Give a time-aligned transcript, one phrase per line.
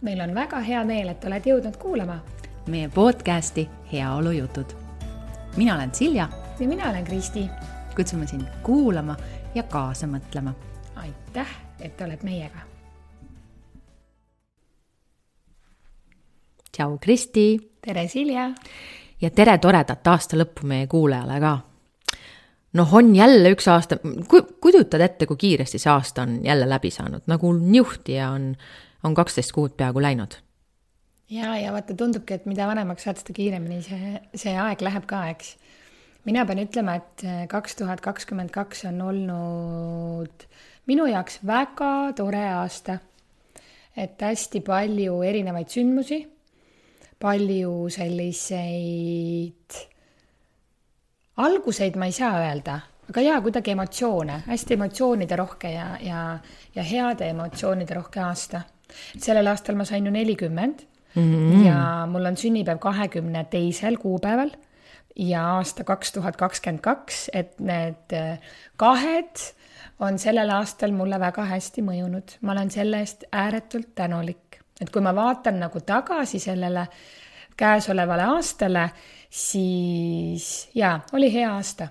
[0.00, 2.18] meil on väga hea meel, et oled jõudnud kuulama
[2.68, 4.74] meie podcasti Heaolujutud.
[5.56, 6.28] mina olen Silja.
[6.60, 7.48] ja mina olen Kristi.
[7.96, 9.16] kutsume sind kuulama
[9.54, 10.52] ja kaasa mõtlema.
[10.96, 11.48] aitäh,
[11.80, 12.58] et oled meiega.
[16.72, 17.72] tšau, Kristi.
[17.86, 18.50] tere, Silja.
[19.20, 21.58] ja tere toredat aasta lõppu meie kuulajale ka
[22.72, 23.96] noh, on jälle üks aasta,
[24.60, 28.56] kujutad ette, kui kiiresti see aasta on jälle läbi saanud, nagu niuhti ja on,
[29.06, 30.36] on kaksteist kuud peaaegu läinud.
[31.30, 35.24] ja, ja vaata, tundubki, et mida vanemaks saad, seda kiiremini see, see aeg läheb ka,
[35.34, 35.56] eks.
[36.28, 40.46] mina pean ütlema, et kaks tuhat kakskümmend kaks on olnud
[40.86, 42.98] minu jaoks väga tore aasta.
[43.96, 46.18] et hästi palju erinevaid sündmusi,
[47.18, 49.78] palju selliseid
[51.36, 52.78] alguseid ma ei saa öelda,
[53.10, 56.22] aga jaa, kuidagi emotsioone, hästi emotsioonide rohke ja, ja,
[56.74, 58.62] ja heade emotsioonide rohke aasta.
[59.18, 61.66] Sellel aastal ma sain ju nelikümmend mm -hmm.
[61.66, 64.50] ja mul on sünnipäev kahekümne teisel kuupäeval
[65.16, 68.38] ja aasta kaks tuhat kakskümmend kaks, et need äh,
[68.76, 69.36] kahed
[70.00, 75.02] on sellel aastal mulle väga hästi mõjunud, ma olen selle eest ääretult tänulik, et kui
[75.02, 76.86] ma vaatan nagu tagasi sellele
[77.56, 78.90] käesolevale aastale,
[79.30, 81.88] siis jaa, oli hea aasta.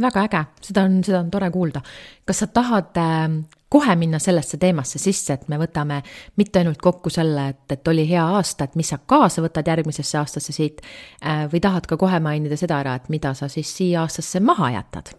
[0.00, 1.80] Väga äge, seda on, seda on tore kuulda.
[2.26, 3.28] kas sa tahad äh,
[3.68, 6.00] kohe minna sellesse teemasse sisse, et me võtame
[6.36, 10.18] mitte ainult kokku selle, et, et oli hea aasta, et mis sa kaasa võtad järgmisesse
[10.18, 10.80] aastasse siit
[11.22, 14.70] äh,, või tahad ka kohe mainida seda ära, et mida sa siis siia aastasse maha
[14.78, 15.12] jätad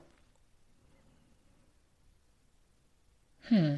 [3.51, 3.77] hmm.?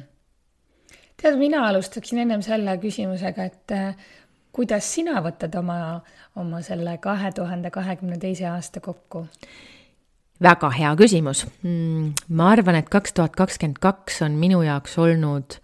[1.22, 4.08] tead, mina alustaksin ennem selle küsimusega, et äh,
[4.52, 5.76] kuidas sina võtad oma,
[6.36, 9.26] oma selle kahe tuhande kahekümne teise aasta kokku?
[10.42, 11.44] Väga hea küsimus.
[11.62, 15.58] Mm, ma arvan, et kaks tuhat kakskümmend kaks on minu jaoks olnud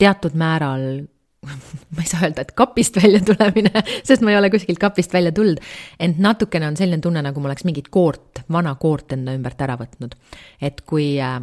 [0.00, 1.04] teatud määral
[1.94, 5.32] ma ei saa öelda, et kapist välja tulemine, sest ma ei ole kuskilt kapist välja
[5.32, 5.62] tulnud,
[6.00, 9.78] ent natukene on selline tunne, nagu ma oleks mingit koort, vana koort enda ümbert ära
[9.80, 10.16] võtnud.
[10.60, 11.40] et kui äh,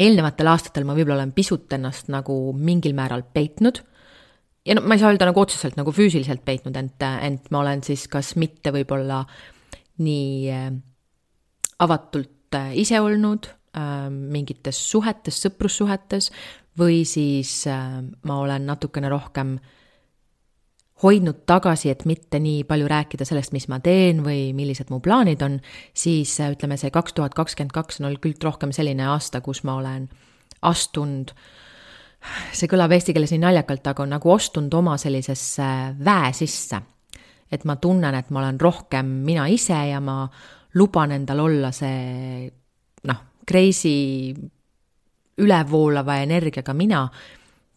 [0.00, 3.82] eelnevatel aastatel ma võib-olla olen pisut ennast nagu mingil määral peitnud
[4.64, 7.84] ja no ma ei saa öelda nagu otseselt nagu füüsiliselt peitnud, ent, ent ma olen
[7.84, 9.26] siis kas mitte võib-olla
[10.00, 10.70] nii äh,
[11.80, 16.30] avatult äh, ise olnud äh, mingites suhetes, sõprussuhetes
[16.78, 19.56] või siis ma olen natukene rohkem
[21.02, 25.42] hoidnud tagasi, et mitte nii palju rääkida sellest, mis ma teen või millised mu plaanid
[25.42, 25.58] on,
[25.92, 29.74] siis ütleme, see kaks tuhat kakskümmend kaks on olnud küll rohkem selline aasta, kus ma
[29.80, 30.06] olen
[30.70, 31.42] astunud äh,
[32.52, 35.68] see kõlab eesti keeles nii naljakalt, aga on nagu ostunud oma sellisesse
[36.04, 36.80] väe sisse.
[37.50, 40.28] et ma tunnen, et ma olen rohkem mina ise ja ma
[40.74, 42.50] luban endal olla see
[43.08, 44.34] noh, crazy
[45.40, 47.06] ülevoolava energiaga mina,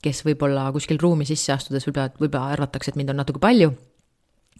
[0.04, 3.72] kes võib-olla kuskil ruumi sisse astudes võib-olla, võib-olla arvatakse, et mind on natuke palju,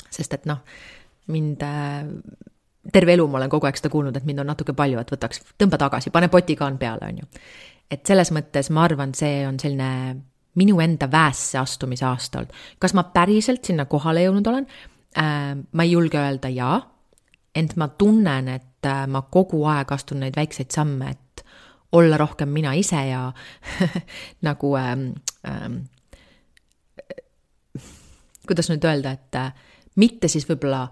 [0.10, 0.64] sest et noh,
[1.34, 2.08] mind äh,
[2.94, 5.44] terve elu ma olen kogu aeg seda kuulnud, et mind on natuke palju, et võtaks,
[5.60, 7.30] tõmba tagasi, pane potikaan peale, on ju
[7.94, 9.90] et selles mõttes ma arvan, see on selline
[10.60, 12.58] minu enda väesse astumise aasta olnud.
[12.80, 14.68] kas ma päriselt sinna kohale jõudnud olen
[15.18, 15.54] äh,?
[15.72, 16.78] ma ei julge öelda jaa,
[17.56, 21.46] ent ma tunnen, et äh, ma kogu aeg astun neid väikseid samme, et
[21.94, 23.32] olla rohkem mina ise ja
[24.48, 25.10] nagu ähm,
[25.48, 25.78] ähm,
[28.48, 29.54] kuidas nüüd öelda, et äh,
[29.96, 30.88] mitte siis võib-olla,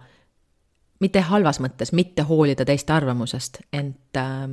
[1.02, 4.46] mitte halvas mõttes, mitte hoolida teiste arvamusest, ent äh,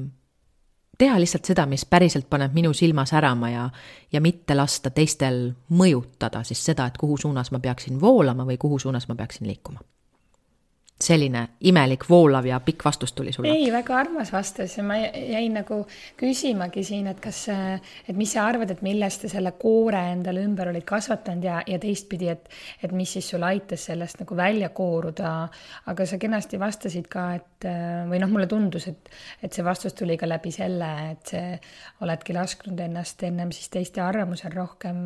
[0.98, 3.68] teha lihtsalt seda, mis päriselt paneb minu silma särama ja,
[4.12, 8.80] ja mitte lasta teistel mõjutada siis seda, et kuhu suunas ma peaksin voolama või kuhu
[8.82, 9.84] suunas ma peaksin liikuma
[10.98, 13.52] selline imelik, voolav ja pikk vastus tuli sulle?
[13.54, 15.80] ei, väga armas vastus ja ma jäin nagu
[16.18, 20.72] küsimagi siin, et kas, et mis sa arvad, et millest sa selle koore endale ümber
[20.72, 22.50] olid kasvatanud ja, ja teistpidi, et,
[22.82, 25.34] et mis siis sul aitas sellest nagu välja kooruda.
[25.86, 27.68] aga sa kenasti vastasid ka, et
[28.10, 29.10] või noh, mulle tundus, et,
[29.42, 31.52] et see vastus tuli ka läbi selle, et see
[32.02, 35.04] oledki lasknud ennast ennem siis teiste arvamusel rohkem,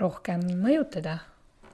[0.00, 1.18] rohkem mõjutada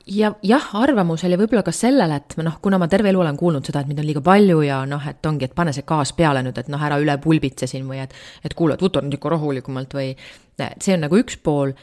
[0.08, 3.66] ja jah, arvamus oli võib-olla ka sellele, et noh, kuna ma terve elu olen kuulnud
[3.66, 6.42] seda, et mind on liiga palju ja noh, et ongi, et pane see gaas peale
[6.44, 8.14] nüüd, et noh, ära üle pulbitse siin või et,
[8.44, 10.10] et kuule, et võta nüüd ikka rahulikumalt või
[10.58, 11.74] see on nagu üks pool.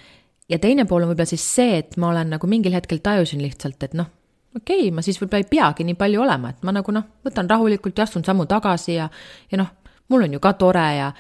[0.49, 3.81] ja teine pool on võib-olla siis see, et ma olen nagu mingil hetkel tajusin lihtsalt,
[3.83, 4.09] et noh,
[4.55, 7.49] okei okay,, ma siis võib-olla ei peagi nii palju olema, et ma nagu noh, võtan
[7.49, 9.09] rahulikult ja astun sammu tagasi ja,
[9.51, 9.73] ja noh,
[10.09, 11.11] mul on ju ka tore ja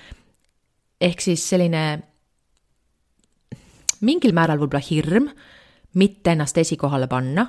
[1.01, 1.85] ehk siis selline
[4.05, 5.29] mingil määral võib-olla hirm
[5.95, 7.47] mitte ennast esikohale panna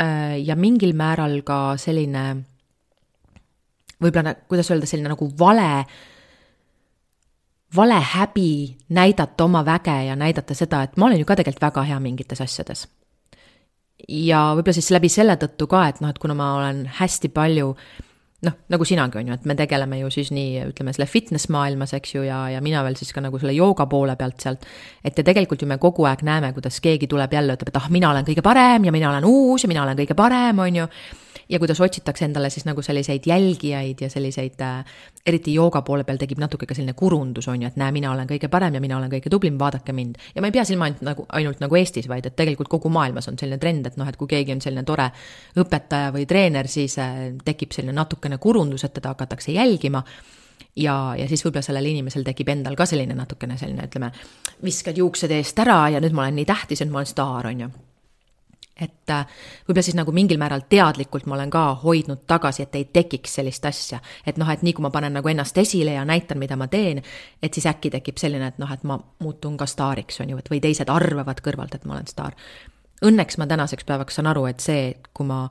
[0.00, 2.26] äh, ja mingil määral ka selline
[4.02, 5.70] võib-olla, kuidas öelda, selline nagu vale,
[7.76, 8.50] vale häbi
[8.96, 12.40] näidata oma väge ja näidata seda, et ma olen ju ka tegelikult väga hea mingites
[12.44, 12.86] asjades.
[14.08, 17.72] ja võib-olla siis läbi selle tõttu ka, et noh, et kuna ma olen hästi palju
[18.44, 21.94] noh, nagu sinagi, on ju, et me tegeleme ju siis nii, ütleme selle fitness maailmas,
[21.96, 24.66] eks ju, ja, ja mina veel siis ka nagu selle jooga poole pealt sealt.
[25.04, 27.88] et ja tegelikult ju me kogu aeg näeme, kuidas keegi tuleb jälle, ütleb, et ah,
[27.90, 30.88] mina olen kõige parem ja mina olen uus ja mina olen kõige parem, on ju
[31.48, 34.84] ja kuidas otsitakse endale siis nagu selliseid jälgijaid ja selliseid äh,,
[35.26, 38.28] eriti jooga poole peal tekib natuke ka selline kurundus, on ju, et näe, mina olen
[38.30, 40.18] kõige parem ja mina olen kõige tublim, vaadake mind.
[40.34, 43.28] ja ma ei pea silma ainult nagu, ainult nagu Eestis, vaid et tegelikult kogu maailmas
[43.30, 45.10] on selline trend, et noh, et kui keegi on selline tore
[45.56, 50.02] õpetaja või treener, siis äh, tekib selline natukene kurundus, et teda hakatakse jälgima
[50.76, 54.12] ja, ja siis võib-olla sellel inimesel tekib endal ka selline natukene selline, ütleme,
[54.64, 57.66] viskad juuksed eest ära ja nüüd ma olen nii tähtis, et ma olen staar, on
[57.66, 57.74] ju
[58.80, 59.24] et äh,
[59.64, 63.64] võib-olla siis nagu mingil määral teadlikult ma olen ka hoidnud tagasi, et ei tekiks sellist
[63.64, 64.00] asja.
[64.26, 67.00] et noh, et nii kui ma panen nagu ennast esile ja näitan, mida ma teen,
[67.42, 70.50] et siis äkki tekib selline, et noh, et ma muutun ka staariks, on ju, et
[70.52, 72.36] või teised arvavad kõrvalt, et ma olen staar.
[73.04, 75.46] Õnneks ma tänaseks päevaks saan aru, et see, kui ma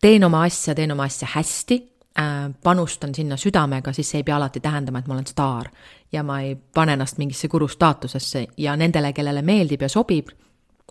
[0.00, 1.80] teen oma asja, teen oma asja hästi
[2.20, 5.72] äh,, panustan sinna südamega, siis see ei pea alati tähendama, et ma olen staar.
[6.12, 10.28] ja ma ei pane ennast mingisse guru staatusesse ja nendele, kellele meeldib ja sobib,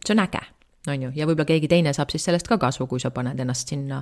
[0.06, 0.55] see on äge
[0.88, 3.72] on ju, ja võib-olla keegi teine saab siis sellest ka kasu, kui sa paned ennast
[3.72, 4.02] sinna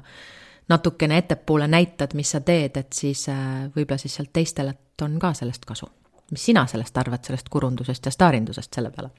[0.70, 5.34] natukene ettepoole, näitad, mis sa teed, et siis äh, võib-olla siis sealt teistelt on ka
[5.34, 5.90] sellest kasu.
[6.32, 9.12] mis sina sellest arvad, sellest kurundusest ja staarindusest selle peale?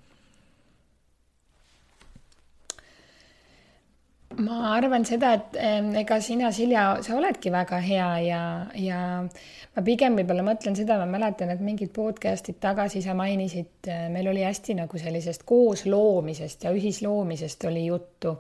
[4.43, 5.57] Ma arvan seda, et
[6.01, 8.43] ega sina, Silja, sa oledki väga hea ja,
[8.79, 14.07] ja ma pigem võib-olla mõtlen seda, ma mäletan, et mingid podcast'id tagasi sa mainisid, äh,
[14.13, 18.37] meil oli hästi nagu sellisest koosloomisest ja ühisloomisest oli juttu.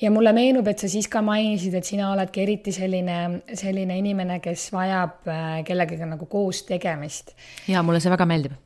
[0.00, 4.40] ja mulle meenub, et sa siis ka mainisid, et sina oledki eriti selline, selline inimene,
[4.44, 7.34] kes vajab äh, kellegagi nagu koos tegemist.
[7.68, 8.63] ja mulle see väga meeldib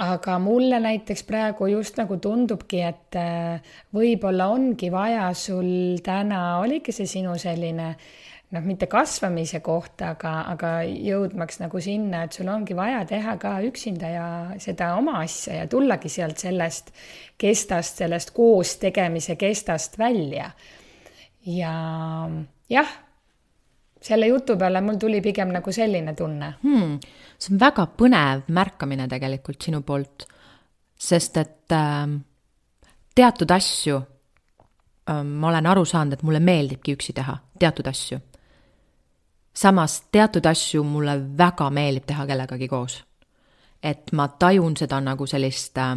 [0.00, 6.94] aga mulle näiteks praegu just nagu tundubki, et äh, võib-olla ongi vaja sul täna, oligi
[6.94, 7.90] see sinu selline
[8.50, 13.58] noh, mitte kasvamise koht, aga, aga jõudmaks nagu sinna, et sul ongi vaja teha ka
[13.66, 14.26] üksinda ja
[14.62, 16.94] seda oma asja ja tullagi sealt sellest
[17.40, 20.50] kestast, sellest koos tegemise kestast välja.
[21.46, 21.74] ja
[22.72, 22.90] jah,
[24.00, 27.00] selle jutu peale mul tuli pigem nagu selline tunne hmm
[27.40, 30.26] see on väga põnev märkamine tegelikult sinu poolt,
[31.00, 32.08] sest et äh,
[33.14, 38.20] teatud asju äh, ma olen aru saanud, et mulle meeldibki üksi teha, teatud asju.
[39.54, 43.02] samas teatud asju mulle väga meeldib teha kellegagi koos.
[43.82, 45.96] et ma tajun seda nagu sellist äh,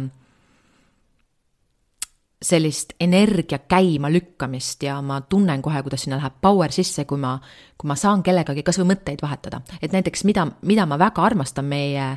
[2.44, 7.38] sellist energia käima lükkamist ja ma tunnen kohe, kuidas sinna läheb power sisse, kui ma,
[7.80, 9.62] kui ma saan kellegagi kas või mõtteid vahetada.
[9.82, 12.10] et näiteks mida, mida ma väga armastan meie,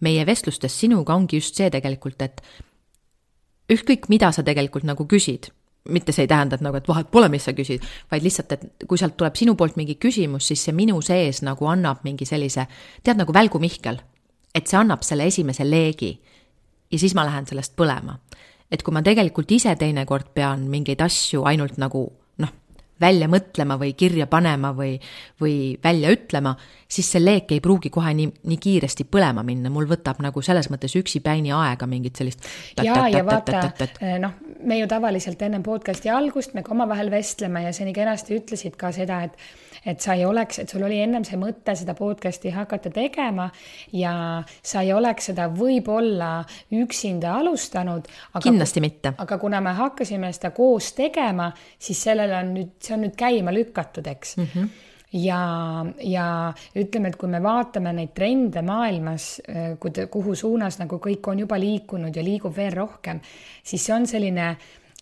[0.00, 2.42] meie vestlustes sinuga, ongi just see tegelikult, et
[3.72, 5.48] ükskõik, mida sa tegelikult nagu küsid,
[5.88, 8.84] mitte see ei tähenda, et nagu, et vahet pole, mis sa küsid, vaid lihtsalt, et
[8.88, 12.66] kui sealt tuleb sinu poolt mingi küsimus, siis see minu sees nagu annab mingi sellise,
[13.02, 14.02] tead nagu Välgu Mihkel,
[14.54, 16.12] et see annab selle esimese leegi
[16.90, 18.18] ja siis ma lähen sellest põlema
[18.70, 22.04] et kui ma tegelikult ise teinekord pean mingeid asju ainult nagu
[22.42, 22.52] noh,
[23.00, 24.94] välja mõtlema või kirja panema või,
[25.40, 26.52] või välja ütlema,
[26.88, 30.70] siis see leek ei pruugi kohe nii, nii kiiresti põlema minna, mul võtab nagu selles
[30.72, 32.46] mõttes üksipäini aega mingit sellist.
[32.82, 33.64] ja, ja vaata,
[34.22, 38.38] noh, me ju tavaliselt enne podcast'i algust me ka omavahel vestleme ja sa nii kenasti
[38.38, 39.38] ütlesid ka seda, et
[39.86, 43.48] et sa ei oleks, et sul oli ennem see mõte seda podcast'i hakata tegema
[43.96, 44.12] ja
[44.46, 46.44] sa ei oleks seda võib-olla
[46.82, 48.08] üksinda alustanud.
[48.42, 49.14] kindlasti mitte.
[49.18, 53.54] aga kuna me hakkasime seda koos tegema, siis sellele on nüüd, see on nüüd käima
[53.54, 54.54] lükatud, eks mm.
[54.54, 54.70] -hmm
[55.12, 56.26] ja, ja
[56.78, 59.40] ütleme, et kui me vaatame neid trende maailmas,
[60.10, 63.20] kuhu suunas nagu kõik on juba liikunud ja liigub veel rohkem,
[63.64, 64.52] siis see on selline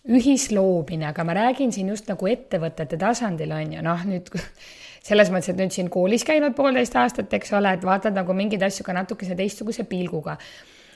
[0.07, 4.31] ühisloomine, aga ma räägin siin just nagu ettevõtete tasandil on ju, noh nüüd
[5.09, 8.63] selles mõttes, et nüüd siin koolis käinud poolteist aastat, eks ole, et vaatad nagu mingeid
[8.63, 10.37] asju ka natukese teistsuguse pilguga.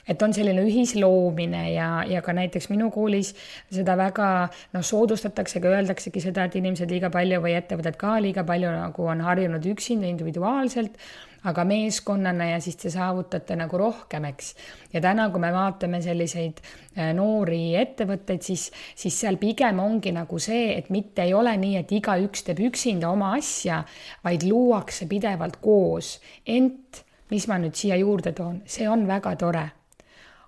[0.04, 3.30] Et on selline ühisloomine ja, ja ka näiteks minu koolis
[3.72, 8.74] seda väga noh, soodustataksegi, öeldaksegi seda, et inimesed liiga palju või ettevõtted ka liiga palju
[8.74, 11.00] nagu on harjunud üksinda individuaalselt
[11.44, 14.54] aga meeskonnana ja siis te saavutate nagu rohkem, eks.
[14.94, 20.40] ja täna, kui me vaatame selliseid äh, noori ettevõtteid, siis, siis seal pigem ongi nagu
[20.40, 23.84] see, et mitte ei ole nii, et igaüks teeb üksinda oma asja,
[24.24, 26.20] vaid luuakse pidevalt koos.
[26.46, 29.70] ent mis ma nüüd siia juurde toon, see on väga tore.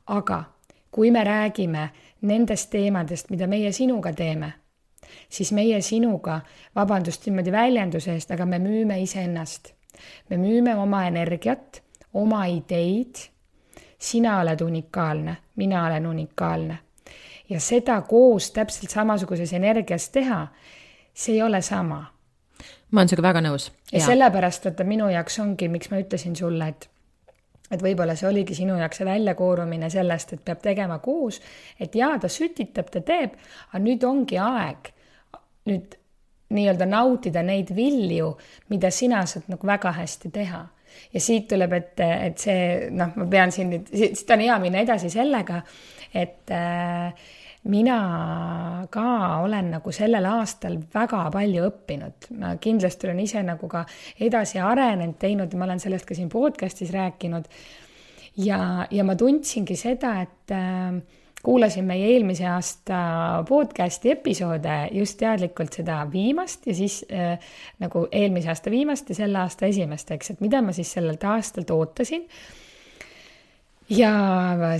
[0.07, 0.43] aga
[0.91, 1.89] kui me räägime
[2.21, 4.53] nendest teemadest, mida meie sinuga teeme,
[5.29, 6.39] siis meie sinuga,
[6.75, 9.74] vabandust niimoodi väljenduse eest, aga me müüme iseennast
[10.29, 11.81] me müüme oma energiat,
[12.13, 13.15] oma ideid.
[13.97, 16.77] sina oled unikaalne, mina olen unikaalne.
[17.49, 20.47] ja seda koos täpselt samasuguses energias teha,
[21.13, 22.05] see ei ole sama.
[22.91, 23.71] ma olen sinuga väga nõus.
[23.91, 26.89] ja sellepärast, vaata minu jaoks ongi, miks ma ütlesin sulle, et
[27.71, 31.41] et võib-olla see oligi sinu jaoks see väljakoorumine sellest, et peab tegema koos,
[31.79, 33.33] et jaa, ta sütitab, ta teeb,
[33.71, 34.91] aga nüüd ongi aeg
[35.69, 35.97] nüüd
[36.53, 38.35] nii-öelda nautida neid vilju,
[38.69, 40.65] mida sina saad nagu väga hästi teha.
[41.11, 42.59] ja siit tuleb, et, et see
[42.95, 45.57] noh, ma pean siin nüüd, siit on hea minna edasi sellega,
[46.15, 47.25] et äh,
[47.67, 47.97] mina
[48.93, 49.07] ka
[49.43, 53.83] olen nagu sellel aastal väga palju õppinud, ma kindlasti olen ise nagu ka
[54.23, 57.49] edasi arenenud, teinud, ma olen sellest ka siin podcast'is rääkinud.
[58.45, 61.01] ja, ja ma tundsingi seda, et äh,
[61.45, 62.99] kuulasin meie eelmise aasta
[63.47, 67.39] podcast'i episoode just teadlikult seda viimast ja siis äh,
[67.83, 71.73] nagu eelmise aasta viimast ja selle aasta esimest, eks, et mida ma siis sellelt aastalt
[71.75, 72.25] ootasin
[73.89, 74.11] ja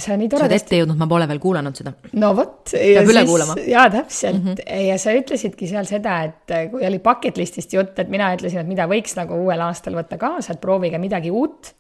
[0.02, 0.40] sa nii toredasti.
[0.40, 1.94] sa oled ette jõudnud, ma pole veel kuulanud seda.
[2.18, 2.74] no vot.
[2.74, 3.58] peab üle kuulama.
[3.70, 4.52] jaa, täpselt mm.
[4.56, 4.84] -hmm.
[4.90, 8.70] ja sa ütlesidki seal seda, et kui oli bucket list'ist jutt, et mina ütlesin, et
[8.70, 11.76] mida võiks nagu uuel aastal võtta kaasa, et proovige midagi uut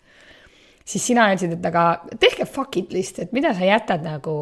[0.85, 1.85] siis sina ütlesid, et aga
[2.21, 4.35] tehke fuck it list, et mida sa jätad nagu,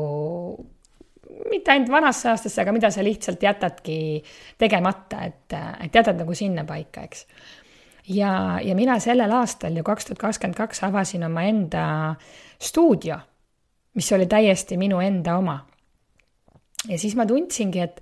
[1.51, 3.97] mitte ainult vanasse aastasse, aga mida sa lihtsalt jätadki
[4.59, 7.25] tegemata, et, et jätad nagu sinnapaika, eks.
[8.12, 8.33] ja,
[8.63, 11.85] ja mina sellel aastal ju kaks tuhat kakskümmend kaks avasin omaenda
[12.59, 13.17] stuudio,
[13.95, 15.57] mis oli täiesti minu enda oma.
[16.89, 18.01] ja siis ma tundsingi, et,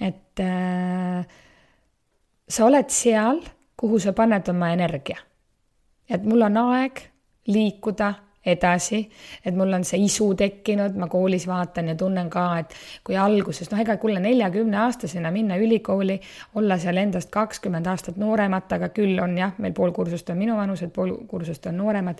[0.00, 1.40] et äh,
[2.48, 3.44] sa oled seal,
[3.76, 5.20] kuhu sa paned oma energia.
[6.08, 7.11] et mul on aeg
[7.46, 8.14] liikuda
[8.46, 9.10] edasi,
[9.44, 12.74] et mul on see isu tekkinud, ma koolis vaatan ja tunnen ka, et
[13.06, 16.18] kui alguses, noh, ega kuule neljakümne aastasena minna ülikooli,
[16.58, 20.90] olla seal endast kakskümmend aastat nooremat, aga küll on jah, meil pool kursust on minuvanused,
[20.94, 22.18] pool kursust on nooremad.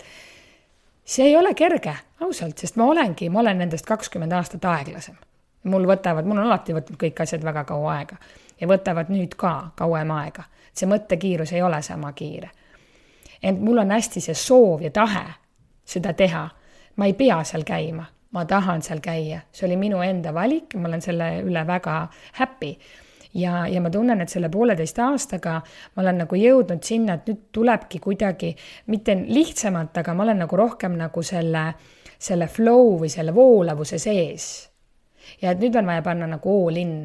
[1.05, 5.19] see ei ole kerge, ausalt, sest ma olengi, ma olen nendest kakskümmend aastat aeglasem.
[5.65, 8.17] mul võtavad, mul on alati võtnud kõik asjad väga kaua aega
[8.61, 10.45] ja võtavad nüüd ka kauem aega.
[10.73, 12.51] see mõttekiirus ei ole sama kiire
[13.43, 15.25] ent mul on hästi see soov ja tahe
[15.85, 16.49] seda teha.
[16.97, 18.05] ma ei pea seal käima,
[18.37, 21.95] ma tahan seal käia, see oli minu enda valik, ma olen selle üle väga
[22.39, 22.75] happy.
[23.35, 25.55] Ja, ja ma tunnen, et selle pooleteist aastaga
[25.97, 28.51] ma olen nagu jõudnud sinna, et nüüd tulebki kuidagi
[28.93, 31.65] mitte lihtsamalt, aga ma olen nagu rohkem nagu selle,
[32.19, 34.51] selle flow või selle voolavuse sees
[35.43, 36.97] ja et nüüd on vaja panna nagu all in.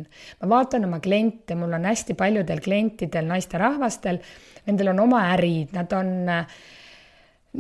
[0.42, 4.20] ma vaatan oma kliente, mul on hästi paljudel klientidel, naisterahvastel,
[4.68, 6.12] nendel on oma ärid, nad on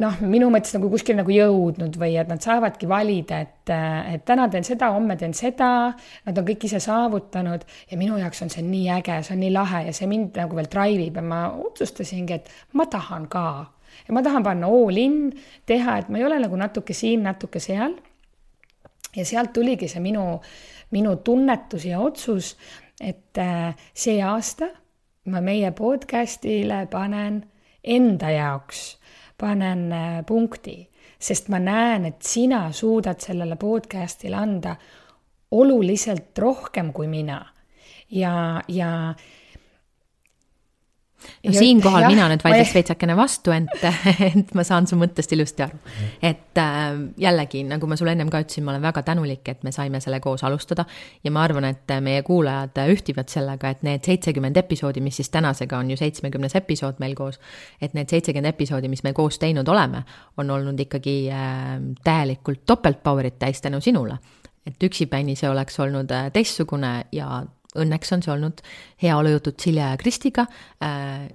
[0.02, 3.72] noh, minu mõttes nagu kuskil nagu jõudnud või et nad saavadki valida, et,
[4.14, 5.70] et täna teen seda, homme teen seda,
[6.28, 9.54] nad on kõik ise saavutanud ja minu jaoks on see nii äge, see on nii
[9.56, 13.48] lahe ja see mind nagu veel drive ib ja ma otsustasingi, et ma tahan ka
[14.08, 15.32] ja ma tahan panna all in,
[15.70, 17.98] teha, et ma ei ole nagu natuke siin, natuke seal.
[19.18, 20.26] Ja sealt tuligi see minu,
[20.94, 22.56] minu tunnetus ja otsus,
[23.02, 24.70] et äh, see aasta
[25.28, 27.42] ma meie podcast'ile panen
[27.84, 28.84] enda jaoks,
[29.38, 30.80] panen äh, punkti,
[31.20, 34.76] sest ma näen, et sina suudad sellele podcast'ile anda
[35.52, 37.46] oluliselt rohkem kui mina.
[38.12, 39.14] ja, ja
[41.46, 43.74] no siinkohal mina nüüd vaidleks veitsakene vastu, ent,
[44.30, 45.80] ent ma saan su mõttest ilusti aru.
[46.22, 46.86] et äh,
[47.24, 50.20] jällegi, nagu ma sulle ennem ka ütlesin, ma olen väga tänulik, et me saime selle
[50.24, 50.86] koos alustada.
[51.24, 55.80] Ja ma arvan, et meie kuulajad ühtivad sellega, et need seitsekümmend episoodi, mis siis tänasega
[55.80, 57.42] on ju seitsmekümnes episood meil koos,
[57.82, 60.04] et need seitsekümmend episoodi, mis me koos teinud oleme,
[60.38, 64.18] on olnud ikkagi äh, täielikult topelt power'it täis tänu sinule.
[64.68, 67.44] Et üksipäini see oleks olnud äh, teistsugune ja
[67.78, 68.62] õnneks on see olnud
[69.04, 70.48] heaolujutud Silja ja Kristiga.
[70.84, 71.28] Äh,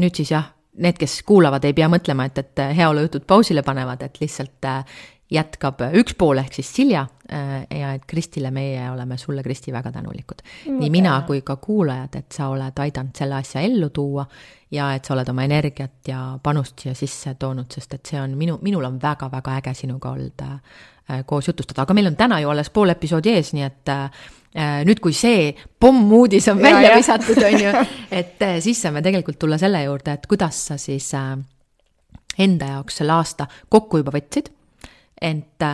[0.00, 4.20] nüüd siis jah, need, kes kuulavad, ei pea mõtlema, et, et heaolujutud pausile panevad, et
[4.22, 7.02] lihtsalt äh, jätkab üks pool ehk siis Silja
[7.32, 10.42] äh, ja et Kristile meie oleme sulle, Kristi, väga tänulikud.
[10.66, 14.26] nii mina kui ka kuulajad, et sa oled aidanud selle asja ellu tuua
[14.70, 18.36] ja et sa oled oma energiat ja panust siia sisse toonud, sest et see on
[18.38, 20.46] minu, minul on väga-väga äge sinuga olnud
[21.26, 24.10] koos jutustada, aga meil on täna ju alles pool episoodi ees, nii et Äh,
[24.54, 29.38] nüüd, kui see pommuudis on välja ja, visatud, on ju, et äh, siis saame tegelikult
[29.38, 31.36] tulla selle juurde, et kuidas sa siis äh,
[32.38, 34.50] enda jaoks selle aasta kokku juba võtsid,
[35.22, 35.66] ent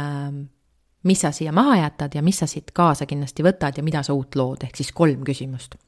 [1.07, 4.17] mis sa siia maha jätad ja mis sa siit kaasa kindlasti võtad ja mida sa
[4.17, 5.79] uut lood, ehk siis kolm küsimust.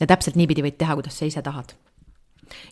[0.00, 1.76] ja täpselt niipidi võid teha, kuidas sa ise tahad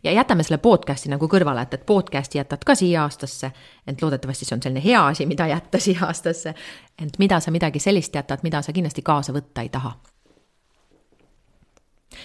[0.03, 3.53] ja jätame selle podcast'i nagu kõrvale, et, et podcast'i jätad ka siia aastasse,
[3.87, 6.55] ent loodetavasti see on selline hea asi, mida jätta siia aastasse.
[7.03, 9.97] ent mida sa midagi sellist jätad, mida sa kindlasti kaasa võtta ei taha.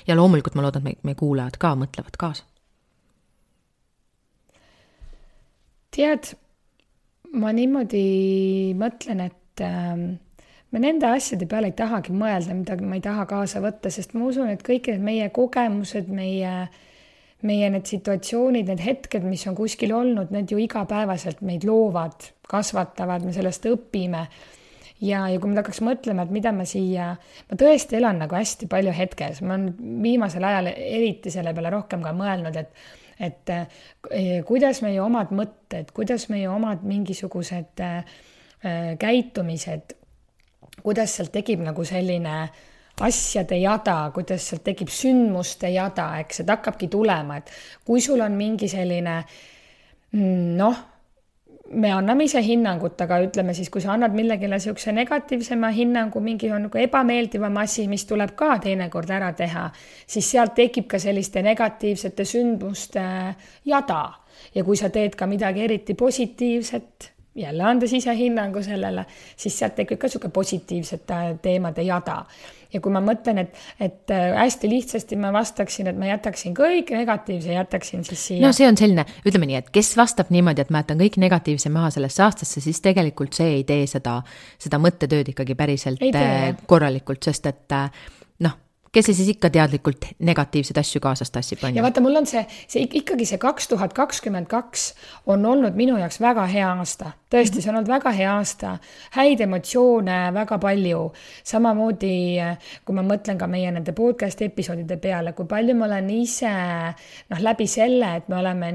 [0.07, 2.43] ja loomulikult ma loodan, et meie, meie kuulajad ka mõtlevad kaasa.
[5.97, 6.35] tead,
[7.33, 10.17] ma niimoodi mõtlen, et äh,
[10.71, 14.27] me nende asjade peale ei tahagi mõelda, mida ma ei taha kaasa võtta, sest ma
[14.27, 16.53] usun, et kõik need meie kogemused, meie,
[17.45, 23.25] meie need situatsioonid, need hetked, mis on kuskil olnud, need ju igapäevaselt meid loovad, kasvatavad,
[23.25, 24.25] me sellest õpime.
[24.97, 27.11] Ja, ja kui ma hakkaks mõtlema, et mida ma siia,
[27.49, 32.01] ma tõesti elan nagu hästi palju hetkes, ma olen viimasel ajal eriti selle peale rohkem
[32.05, 38.17] ka mõelnud, et et eh, kuidas meie omad mõtted, kuidas meie omad mingisugused eh,
[39.01, 39.95] käitumised,
[40.83, 42.35] kuidas sealt tekib nagu selline
[43.01, 47.51] asjade jada, kuidas sealt tekib sündmuste jada, eks, et hakkabki tulema, et
[47.85, 49.17] kui sul on mingi selline
[50.11, 50.85] mm, noh
[51.69, 56.51] me anname ise hinnangut, aga ütleme siis, kui sa annad millegile niisuguse negatiivsema hinnangu, mingi
[56.53, 59.67] on nagu ebameeldivam asi, mis tuleb ka teinekord ära teha,
[60.07, 63.03] siis sealt tekib ka selliste negatiivsete sündmuste
[63.67, 64.01] jada.
[64.55, 69.75] ja kui sa teed ka midagi eriti positiivset, jälle andes ise hinnangu sellele, siis sealt
[69.75, 72.23] tekib ka niisugune positiivsete teemade jada
[72.73, 76.91] ja kui ma mõtlen, et, et äh, hästi lihtsasti ma vastaksin, et ma jätaksin kõik
[76.95, 78.43] negatiivse, jätaksin siis siia.
[78.45, 81.71] no see on selline, ütleme nii, et kes vastab niimoodi, et ma jätan kõik negatiivse
[81.73, 84.19] maha sellesse aastasse, siis tegelikult see ei tee seda,
[84.61, 87.89] seda mõttetööd ikkagi päriselt äh, korralikult, sest et äh,
[88.97, 91.77] kes see siis ikka teadlikult negatiivseid asju kaasas tassib, on ju.
[91.77, 94.87] ja vaata, mul on see, see ikkagi see kaks tuhat kakskümmend kaks
[95.29, 97.11] on olnud minu jaoks väga hea aasta.
[97.33, 98.77] tõesti, see on olnud väga hea aasta,
[99.17, 101.03] häid emotsioone väga palju.
[101.53, 102.17] samamoodi,
[102.85, 107.43] kui ma mõtlen ka meie nende podcast'i episoodide peale, kui palju ma olen ise noh,
[107.49, 108.71] läbi selle, et me oleme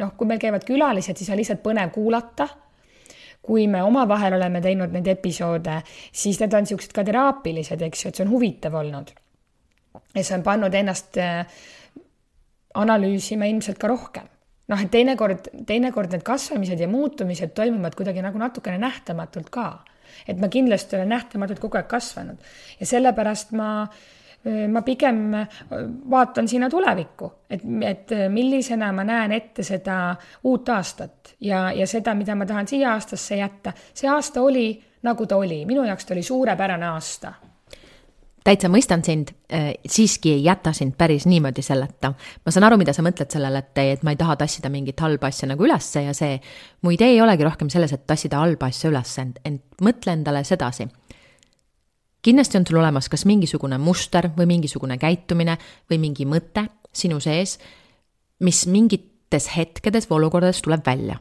[0.00, 2.48] noh, kui meil käivad külalised, siis on lihtsalt põnev kuulata
[3.46, 5.80] kui me omavahel oleme teinud neid episoode,
[6.12, 9.12] siis need on niisugused ka teraapilised, eks ju, et see on huvitav olnud.
[10.14, 11.60] ja see on pannud ennast äh,
[12.74, 14.26] analüüsima ilmselt ka rohkem.
[14.68, 19.84] noh, et teinekord, teinekord need kasvamised ja muutumised toimuvad kuidagi nagu natukene nähtamatult ka.
[20.28, 24.04] et ma kindlasti olen nähtamatult kogu aeg kasvanud ja sellepärast ma äh,
[24.72, 25.22] ma pigem
[26.10, 32.14] vaatan sinna tulevikku, et, et millisena ma näen ette seda uut aastat ja, ja seda,
[32.14, 33.72] mida ma tahan siia aastasse jätta.
[33.94, 34.68] see aasta oli,
[35.02, 37.34] nagu ta oli, minu jaoks ta oli suurepärane aasta
[38.46, 39.32] täitsa mõistan sind,
[39.90, 42.12] siiski ei jäta sind päris niimoodi selleta.
[42.44, 45.30] ma saan aru, mida sa mõtled sellele, et, et ma ei taha tassida mingit halba
[45.32, 46.38] asja nagu ülesse ja see,
[46.82, 50.44] mu idee ei olegi rohkem selles, et tassida halba asja ülesse, ent, ent mõtle endale
[50.46, 50.86] sedasi
[52.26, 55.56] kindlasti on sul olemas kas mingisugune muster või mingisugune käitumine
[55.90, 57.56] või mingi mõte sinu sees,
[58.42, 61.20] mis mingites hetkedes või olukordades tuleb välja.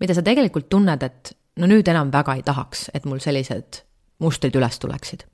[0.00, 3.80] mida sa tegelikult tunned, et no nüüd enam väga ei tahaks, et mul sellised
[4.20, 5.24] mustrid üles tuleksid.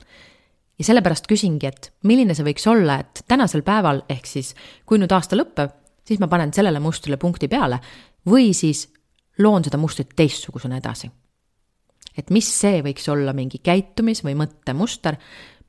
[0.78, 4.54] ja sellepärast küsingi, et milline see võiks olla, et tänasel päeval, ehk siis
[4.86, 5.72] kui nüüd aasta lõpeb,
[6.04, 7.80] siis ma panen sellele mustrile punkti peale
[8.28, 8.86] või siis
[9.38, 11.10] loon seda mustrit teistsugusena edasi
[12.20, 15.18] et mis see võiks olla mingi käitumis- või mõttemuster,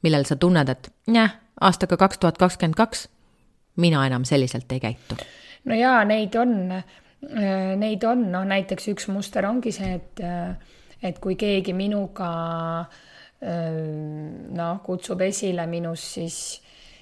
[0.04, 3.08] millel sa tunned, et jah, aastaga kaks tuhat kakskümmend kaks
[3.82, 5.16] mina enam selliselt ei käitu.
[5.66, 6.56] no jaa, neid on,
[7.78, 10.24] neid on, noh näiteks üks muster ongi see, et,
[11.04, 12.32] et kui keegi minuga
[13.42, 16.38] noh, kutsub esile minus siis,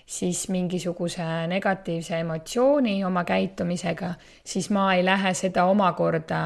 [0.05, 6.41] siis mingisuguse negatiivse emotsiooni oma käitumisega, siis ma ei lähe seda omakorda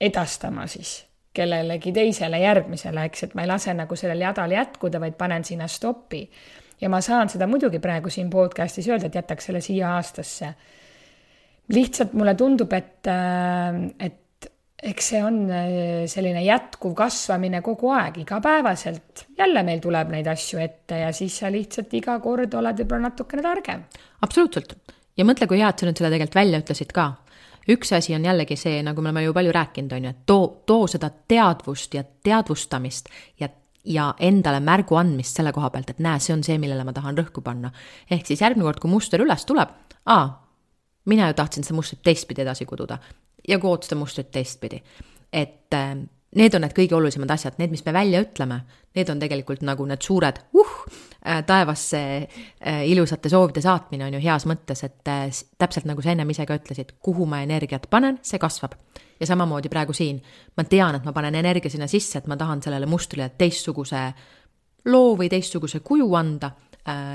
[0.00, 1.05] edastama siis
[1.36, 5.68] kellelegi teisele, järgmisele, eks, et ma ei lase nagu sellel jadal jätkuda, vaid panen sinna
[5.68, 6.26] stoppi.
[6.80, 10.54] ja ma saan seda muidugi praegu siin podcast'is öelda, et jätaks selle siia aastasse.
[11.72, 14.50] lihtsalt mulle tundub, et, äh, et
[14.82, 19.26] eks see on äh, selline jätkuv kasvamine kogu aeg, igapäevaselt.
[19.38, 23.42] jälle meil tuleb neid asju ette ja siis sa lihtsalt iga kord oled võib-olla natukene
[23.42, 23.84] targem.
[24.22, 24.76] absoluutselt.
[25.16, 27.12] ja mõtle, kui hea, et sa nüüd seda tegelikult välja ütlesid ka
[27.72, 30.48] üks asi on jällegi see, nagu me oleme ju palju rääkinud, on ju, et too,
[30.66, 33.08] too seda teadvust ja teadvustamist
[33.40, 33.48] ja
[33.86, 37.18] ja endale märgu andmist selle koha pealt, et näe, see on see, millele ma tahan
[37.18, 37.70] rõhku panna.
[38.10, 39.70] ehk siis järgmine kord, kui muster üles tuleb,
[40.10, 40.24] aa,
[41.06, 42.98] mina ju tahtsin seda mustrit teistpidi edasi kududa
[43.48, 44.82] ja kood seda mustrit teistpidi.
[45.32, 45.94] et äh,
[46.36, 48.60] need on need kõige olulisemad asjad, need, mis me välja ütleme,
[48.96, 50.72] need on tegelikult nagu need suured uh,
[51.24, 55.26] äh, taevasse äh, ilusate soovide saatmine on ju heas mõttes, et äh,
[55.58, 58.76] täpselt nagu sa ennem ise ka ütlesid, kuhu ma energiat panen, see kasvab.
[59.20, 60.18] ja samamoodi praegu siin,
[60.56, 64.02] ma tean, et ma panen energia sinna sisse, et ma tahan sellele mustrile teistsuguse
[64.92, 66.50] loo või teistsuguse kuju anda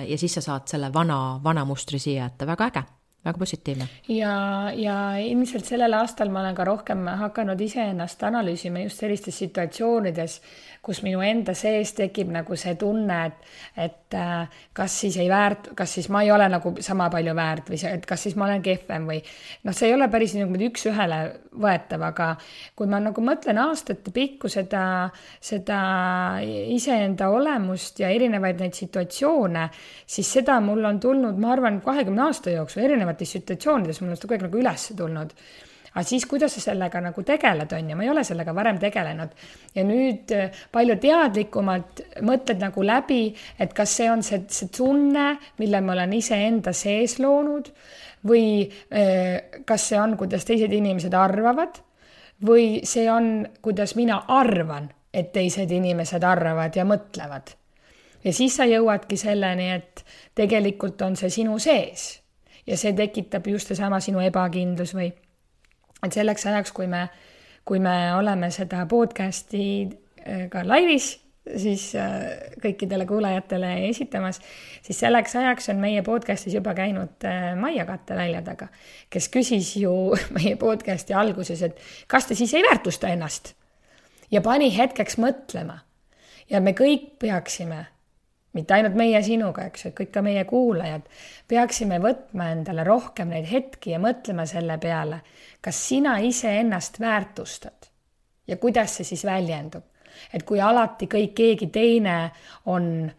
[0.07, 2.83] ja siis sa saad selle vana, vana mustri siia jätta, väga äge
[3.25, 3.87] väga positiivne.
[4.07, 10.41] ja, ja ilmselt sellel aastal ma olen ka rohkem hakanud iseennast analüüsima just sellistes situatsioonides,
[10.81, 13.51] kus minu enda sees tekib nagu see tunne, et,
[13.83, 17.69] et äh, kas siis ei väärt, kas siis ma ei ole nagu sama palju väärt
[17.69, 20.71] või see, et kas siis ma olen kehvem või noh, see ei ole päris niimoodi
[20.71, 21.21] üks-ühele
[21.61, 22.31] võetav, aga
[22.77, 24.83] kui ma nagu mõtlen aastate pikku seda,
[25.37, 25.79] seda
[26.41, 29.69] iseenda olemust ja erinevaid neid situatsioone,
[30.09, 34.31] siis seda mul on tulnud, ma arvan, kahekümne aasta jooksul erinevates situatsioonides, mul on seda
[34.31, 35.37] kogu aeg nagu üles tulnud
[35.91, 39.33] aga siis, kuidas sa sellega nagu tegeled, on ju, ma ei ole sellega varem tegelenud.
[39.75, 43.23] ja nüüd äh, palju teadlikumalt mõtled nagu läbi,
[43.59, 47.71] et kas see on see, see tunne, mille ma olen iseenda sees loonud
[48.27, 51.81] või äh, kas see on, kuidas teised inimesed arvavad
[52.45, 57.51] või see on, kuidas mina arvan, et teised inimesed arvavad ja mõtlevad.
[58.23, 62.21] ja siis sa jõuadki selleni, et tegelikult on see sinu sees
[62.65, 65.11] ja see tekitab just seesama sinu ebakindlus või
[66.05, 67.07] et selleks ajaks, kui me,
[67.65, 71.13] kui me oleme seda podcast'i äh, ka laivis,
[71.57, 72.25] siis äh,
[72.61, 74.41] kõikidele kuulajatele esitamas,
[74.85, 78.69] siis selleks ajaks on meie podcast'is juba käinud äh, Maia Katte välja taga,
[79.09, 79.93] kes küsis ju
[80.37, 83.55] meie podcast'i alguses, et kas te siis ei väärtusta ennast
[84.31, 85.81] ja pani hetkeks mõtlema.
[86.49, 87.85] ja me kõik peaksime
[88.53, 91.05] mitte ainult meie sinuga, eks ju, kõik ka meie kuulajad,
[91.47, 95.21] peaksime võtma endale rohkem neid hetki ja mõtlema selle peale,
[95.63, 97.91] kas sina iseennast väärtustad
[98.47, 99.83] ja kuidas see siis väljendub.
[100.33, 102.31] et kui alati kõik, keegi teine
[102.65, 103.11] on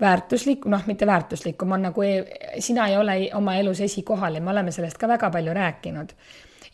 [0.00, 2.24] väärtuslik, noh, mitte väärtuslikum, on nagu e
[2.58, 6.12] sina ei ole oma elus esikohal ja me oleme sellest ka väga palju rääkinud.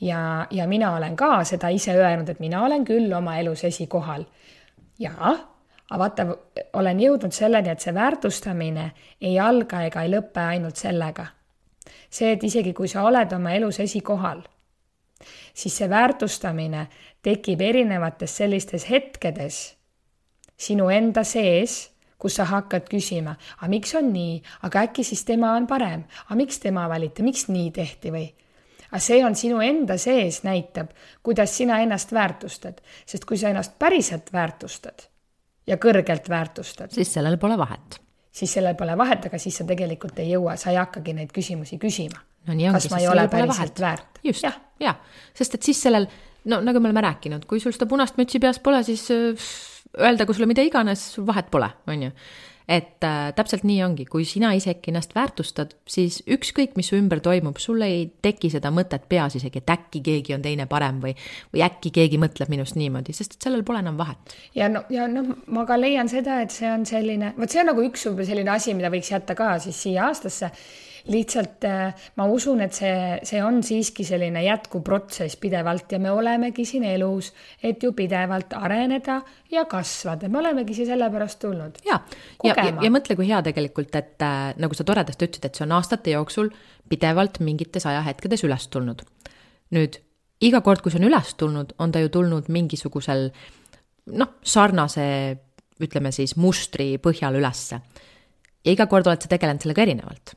[0.00, 4.24] ja, ja mina olen ka seda ise öelnud, et mina olen küll oma elus esikohal.
[4.98, 5.57] jaa
[5.90, 6.26] aga vaata,
[6.76, 11.26] olen jõudnud selleni, et see väärtustamine ei alga ega ei lõpe ainult sellega.
[12.10, 14.42] see, et isegi kui sa oled oma elus esikohal,
[15.54, 16.86] siis see väärtustamine
[17.22, 19.60] tekib erinevates sellistes hetkedes
[20.58, 25.52] sinu enda sees, kus sa hakkad küsima, aga miks on nii, aga äkki siis tema
[25.56, 28.26] on parem, aga miks tema valiti, miks nii tehti või?
[28.88, 30.90] Aga see on sinu enda sees, näitab,
[31.22, 35.06] kuidas sina ennast väärtustad, sest kui sa ennast päriselt väärtustad,
[35.68, 36.92] ja kõrgelt väärtustad.
[36.94, 38.00] siis sellel pole vahet.
[38.32, 41.78] siis sellel pole vahet, aga siis sa tegelikult ei jõua, sa ei hakkagi neid küsimusi
[41.82, 42.24] küsima.
[42.48, 44.22] no kas ma ei ole päriselt väärt.
[44.24, 44.94] just, jah ja.,
[45.34, 46.08] sest et siis sellel,
[46.48, 49.48] no nagu me oleme rääkinud, kui sul seda punast mütsi peas pole, siis äh,
[49.98, 52.14] öeldagu sulle mida iganes, vahet pole, on ju
[52.68, 57.22] et äh, täpselt nii ongi, kui sina isegi ennast väärtustad, siis ükskõik, mis su ümber
[57.24, 61.14] toimub, sul ei teki seda mõtet peas isegi, et äkki keegi on teine parem või,
[61.54, 64.36] või äkki keegi mõtleb minust niimoodi, sest et sellel pole enam vahet.
[64.58, 67.72] ja no, ja noh, ma ka leian seda, et see on selline, vot see on
[67.72, 70.52] nagu üks võib-olla selline asi, mida võiks jätta ka siis siia aastasse
[71.08, 72.94] lihtsalt äh, ma usun, et see,
[73.26, 77.30] see on siiski selline jätkuv protsess pidevalt ja me olemegi siin elus,
[77.64, 79.20] et ju pidevalt areneda
[79.52, 81.78] ja kasvada, me olemegi siia sellepärast tulnud.
[81.86, 82.00] ja,
[82.44, 85.66] ja, ja, ja mõtle, kui hea tegelikult, et äh, nagu sa toredasti ütlesid, et see
[85.66, 86.52] on aastate jooksul
[86.88, 89.04] pidevalt mingites ajahetkedes üles tulnud.
[89.76, 90.00] nüüd
[90.44, 93.30] iga kord, kui see on üles tulnud, on ta ju tulnud mingisugusel
[94.18, 95.06] noh, sarnase
[95.80, 97.80] ütleme siis mustri põhjal ülesse.
[98.64, 100.36] ja iga kord oled sa tegelenud sellega erinevalt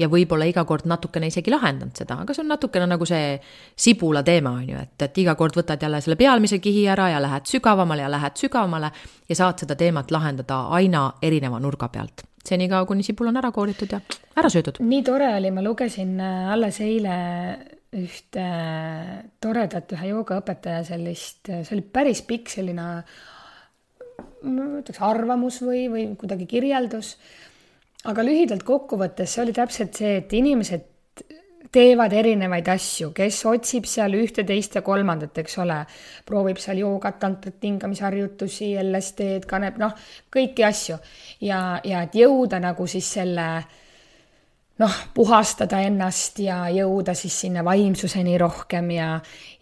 [0.00, 3.34] ja võib-olla iga kord natukene isegi lahendanud seda, aga see on natukene nagu see
[3.76, 7.20] sibula teema, on ju, et, et iga kord võtad jälle selle pealmise kihi ära ja
[7.22, 8.92] lähed sügavamale ja lähed sügavamale
[9.28, 12.24] ja saad seda teemat lahendada aina erineva nurga pealt.
[12.44, 14.00] senikaua, kuni sibul on ära kooritud ja
[14.36, 14.80] ära söödud.
[14.80, 17.18] nii tore oli, ma lugesin äh, alles eile
[17.96, 22.88] ühte äh, toredat ühe joogaõpetaja sellist, äh, see oli päris pikk selline
[24.40, 27.16] ma ütleks arvamus või, või kuidagi kirjeldus
[28.08, 30.86] aga lühidalt kokkuvõttes see oli täpselt see, et inimesed
[31.70, 35.76] teevad erinevaid asju, kes otsib seal ühte, teist ja kolmandat, eks ole,
[36.26, 39.94] proovib seal joogat, tantrat, hingamisharjutusi, LSD-d, kanep, noh,
[40.34, 40.98] kõiki asju.
[41.46, 43.46] ja, ja et jõuda nagu siis selle
[44.80, 49.10] noh, puhastada ennast ja jõuda siis sinna vaimsuseni rohkem ja,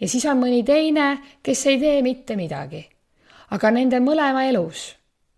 [0.01, 1.11] ja siis on mõni teine,
[1.43, 2.87] kes ei tee mitte midagi.
[3.51, 4.95] aga nende mõlema elus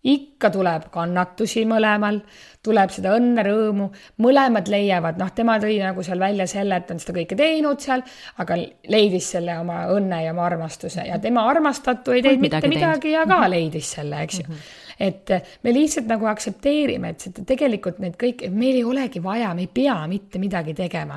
[0.08, 2.20] ikka tuleb kannatusi mõlemal,
[2.64, 3.88] tuleb seda õnne, rõõmu,
[4.24, 8.04] mõlemad leiavad, noh, tema tõi nagu seal välja selle, et on seda kõike teinud seal,
[8.40, 8.56] aga
[8.92, 13.26] leidis selle oma õnne ja oma armastuse ja tema armastatu ei teinud mitte midagi ja
[13.26, 13.50] ka mhm.
[13.56, 14.54] leidis selle, eks ju mm.
[14.54, 15.30] -hmm et
[15.64, 19.70] me lihtsalt nagu aktsepteerime, et seda tegelikult need kõik, meil ei olegi vaja, me ei
[19.72, 21.16] pea mitte midagi tegema.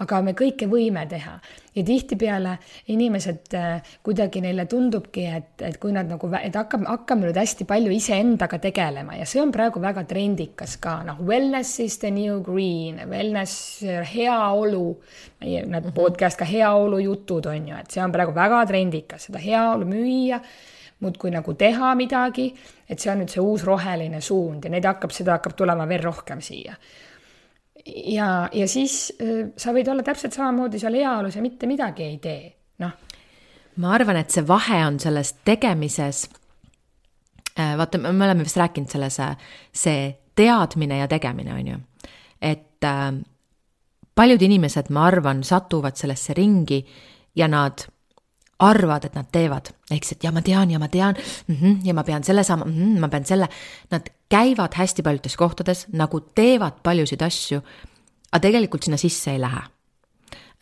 [0.00, 1.34] Aga me kõike võime teha.
[1.70, 2.56] Ja tihtipeale
[2.90, 7.66] inimesed äh, kuidagi neile tundubki, et, et kui nad nagu, et hakkame, hakkame nüüd hästi
[7.68, 9.14] palju iseendaga tegelema.
[9.20, 13.84] Ja see on praegu väga trendikas ka, noh, wellness is the new green, wellness,
[14.14, 14.88] heaolu,
[15.44, 15.92] mm -hmm.
[15.94, 20.40] podcast ka heaolujutud on ju, et see on praegu väga trendikas, seda heaolu müüa
[21.00, 22.54] muudkui nagu teha midagi,
[22.88, 26.02] et see on nüüd see uus roheline suund ja neid hakkab, seda hakkab tulema veel
[26.02, 26.74] rohkem siia
[28.06, 32.18] ja, ja siis äh, sa võid olla täpselt samamoodi seal heaolus ja mitte midagi ei
[32.22, 32.42] tee,
[32.82, 32.92] noh.
[33.82, 36.28] ma arvan, et see vahe on selles tegemises.
[37.58, 39.36] Äh, vaata, me oleme vist rääkinud selles, äh,
[39.72, 41.78] see teadmine ja tegemine, on ju.
[42.40, 43.12] et äh,
[44.14, 46.84] paljud inimesed, ma arvan, satuvad sellesse ringi
[47.36, 47.86] ja nad
[48.60, 51.76] arvavad, et nad teevad, ehk siis, et ja ma tean ja ma tean mm -hmm,
[51.84, 53.48] ja ma pean selle saama mm, -hmm, ma pean selle.
[53.90, 57.60] Nad käivad hästi paljudes kohtades, nagu teevad paljusid asju,
[58.30, 59.62] aga tegelikult sinna sisse ei lähe.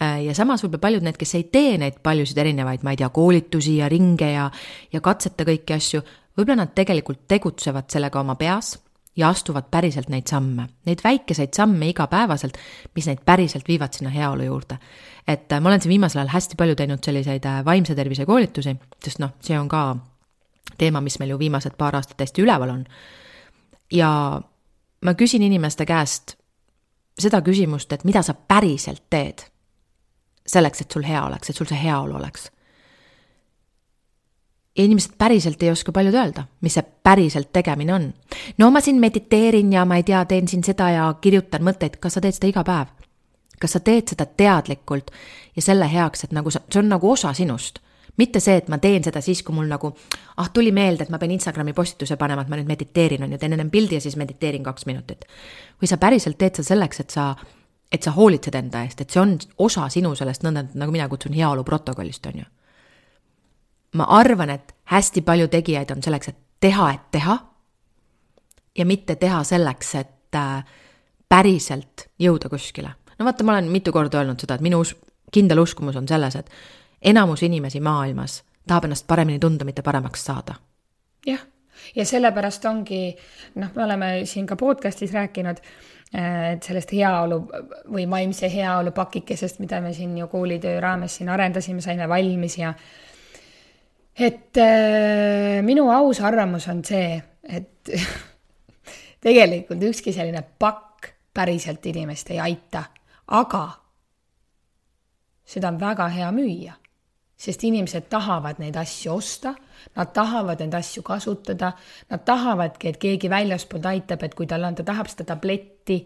[0.02, 3.08] Äh, ja samas võib-olla paljud need, kes ei tee neid paljusid erinevaid, ma ei tea,
[3.10, 4.50] koolitusi ja ringe ja,
[4.92, 6.02] ja katseta kõiki asju,
[6.38, 8.76] võib-olla nad tegelikult tegutsevad sellega oma peas
[9.18, 12.58] ja astuvad päriselt neid samme, neid väikeseid samme igapäevaselt,
[12.94, 14.78] mis neid päriselt viivad sinna heaolu juurde.
[15.26, 18.76] et äh, ma olen siin viimasel ajal hästi palju teinud selliseid äh, vaimse tervise koolitusi,
[19.04, 19.96] sest noh, see on ka
[20.78, 22.86] teema, mis meil ju viimased paar aastat hästi üleval on.
[23.92, 24.40] Ja
[25.04, 26.36] ma küsin inimeste käest
[27.18, 29.42] seda küsimust, et mida sa päriselt teed
[30.46, 32.50] selleks, et sul hea oleks, et sul see heaolu oleks
[34.78, 38.14] ja inimesed päriselt ei oska paljud öelda, mis see päriselt tegemine on.
[38.58, 42.14] no ma siin mediteerin ja ma ei tea, teen siin seda ja kirjutan mõtteid, kas
[42.14, 42.94] sa teed seda iga päev?
[43.58, 45.10] kas sa teed seda teadlikult
[45.56, 47.82] ja selle heaks, et nagu sa, see on nagu osa sinust
[48.18, 49.92] mitte see, et ma teen seda siis, kui mul nagu,
[50.36, 53.38] ah, tuli meelde, et ma pean Instagrami postituse panema, et ma nüüd mediteerin, on ju,
[53.38, 55.24] teen ennem pildi ja siis mediteerin kaks minutit.
[55.82, 57.34] või sa päriselt teed seda selleks, et sa,
[57.92, 61.32] et sa hoolitsed enda eest, et see on osa sinu sellest nõnda, nagu mina kutsun
[61.32, 62.48] heaolu protokollist, on ju
[63.94, 67.38] ma arvan, et hästi palju tegijaid on selleks, et teha, et teha
[68.78, 70.64] ja mitte teha selleks, et äh,
[71.28, 72.94] päriselt jõuda kuskile.
[73.18, 74.96] no vaata, ma olen mitu korda öelnud seda, et minu us-,
[75.32, 76.50] kindel uskumus on selles, et
[77.02, 80.54] enamus inimesi maailmas tahab ennast paremini tunda, mitte paremaks saada.
[81.26, 81.40] jah,
[81.96, 83.16] ja sellepärast ongi,
[83.54, 85.60] noh, me oleme siin ka podcast'is rääkinud,
[86.14, 87.40] äh, et sellest heaolu
[87.92, 92.74] või vaimse heaolu pakikesest, mida me siin ju koolitöö raames siin arendasime, saime valmis ja
[94.18, 97.92] et äh, minu aus arvamus on see, et
[99.24, 102.82] tegelikult ükski selline pakk päriselt inimest ei aita,
[103.26, 103.64] aga
[105.48, 106.74] seda on väga hea müüa,
[107.38, 109.54] sest inimesed tahavad neid asju osta,
[109.96, 111.72] nad tahavad neid asju kasutada,
[112.10, 116.02] nad tahavadki, et keegi väljaspoolt aitab, et kui tal on, ta tahab seda tabletti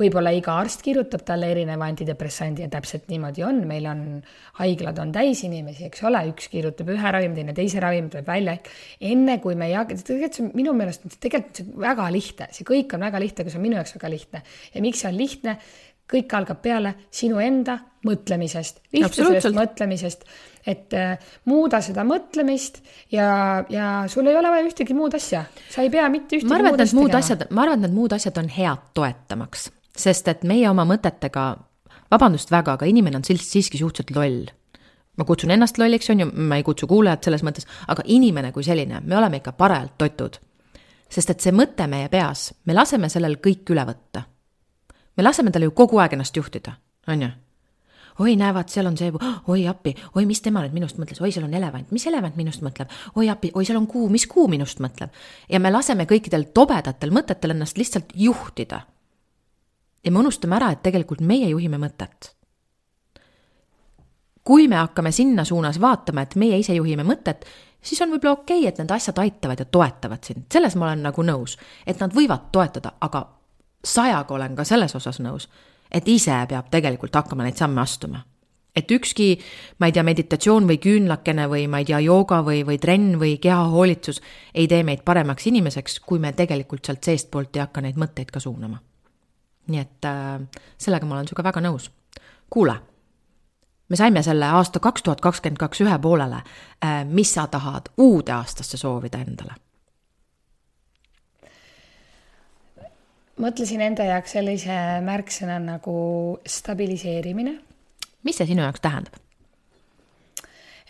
[0.00, 4.02] võib-olla iga arst kirjutab talle erineva antidepressandi ja täpselt niimoodi on, meil on,
[4.60, 8.56] haiglad on täis inimesi, eks ole, üks kirjutab ühe ravimi, teine teise ravimi, tuleb välja,
[9.12, 12.68] enne kui me jaga-, tegelikult see on minu meelest, tegelikult see on väga lihtne, see
[12.68, 14.42] kõik on väga lihtne, aga see on minu jaoks väga lihtne.
[14.74, 15.56] ja miks see on lihtne?
[16.10, 20.24] kõik algab peale sinu enda mõtlemisest, lihtsusest mõtlemisest,
[20.66, 21.18] et äh,
[21.48, 26.08] muuda seda mõtlemist ja, ja sul ei ole vaja ühtegi muud asja, sa ei pea
[26.12, 28.88] mitte ühtegi arvan, et need muud asjad, ma arvan, et need muud asjad on head
[28.94, 29.70] toetamaks
[30.00, 31.44] sest et meie oma mõtetega,
[32.12, 34.48] vabandust väga, aga inimene on siiski suhteliselt loll.
[35.18, 38.64] ma kutsun ennast lolliks, on ju, ma ei kutsu kuulajat selles mõttes, aga inimene kui
[38.64, 40.38] selline, me oleme ikka parajalt totud.
[41.10, 44.22] sest et see mõte meie peas, me laseme sellel kõik üle võtta.
[45.16, 46.76] me laseme talle ju kogu aeg ennast juhtida,
[47.08, 47.30] on ju
[48.18, 49.12] oi, näe, vaat seal on see,
[49.48, 52.64] oi appi, oi, mis tema nüüd minust mõtles, oi, seal on elevant, mis elevant minust
[52.66, 55.14] mõtleb, oi appi, oi, seal on kuu, mis kuu minust mõtleb.
[55.48, 58.82] ja me laseme kõikidel tobedatel mõtetel ennast lihtsalt juhtida
[60.04, 62.34] ja me unustame ära, et tegelikult meie juhime mõtet.
[64.44, 67.44] kui me hakkame sinna suunas vaatama, et meie ise juhime mõtet,
[67.82, 71.04] siis on võib-olla okei okay,, et need asjad aitavad ja toetavad sind, selles ma olen
[71.06, 73.26] nagu nõus, et nad võivad toetada, aga
[73.84, 75.48] sajaga olen ka selles osas nõus,
[75.90, 78.24] et ise peab tegelikult hakkama neid samme astuma
[78.76, 79.32] et ükski,
[79.82, 83.34] ma ei tea, meditatsioon või küünlakene või ma ei tea, jooga või, või trenn või
[83.42, 84.22] kehahoolitsus
[84.54, 88.40] ei tee meid paremaks inimeseks, kui me tegelikult sealt seestpoolt ei hakka neid mõtteid ka
[88.40, 88.78] suunama
[89.70, 91.90] nii et äh, sellega ma olen sinuga väga nõus.
[92.50, 92.76] kuule,
[93.88, 96.42] me saime selle aasta kaks tuhat kakskümmend kaks ühe poolele
[96.84, 97.04] äh,.
[97.04, 99.54] mis sa tahad uude aastasse soovida endale?
[103.40, 105.96] Mõtlesin enda jaoks sellise märksõna nagu
[106.46, 107.58] stabiliseerimine.
[108.22, 109.16] mis see sinu jaoks tähendab?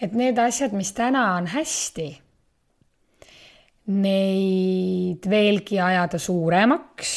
[0.01, 2.09] et need asjad, mis täna on hästi,
[4.01, 7.17] neid veelgi ajada suuremaks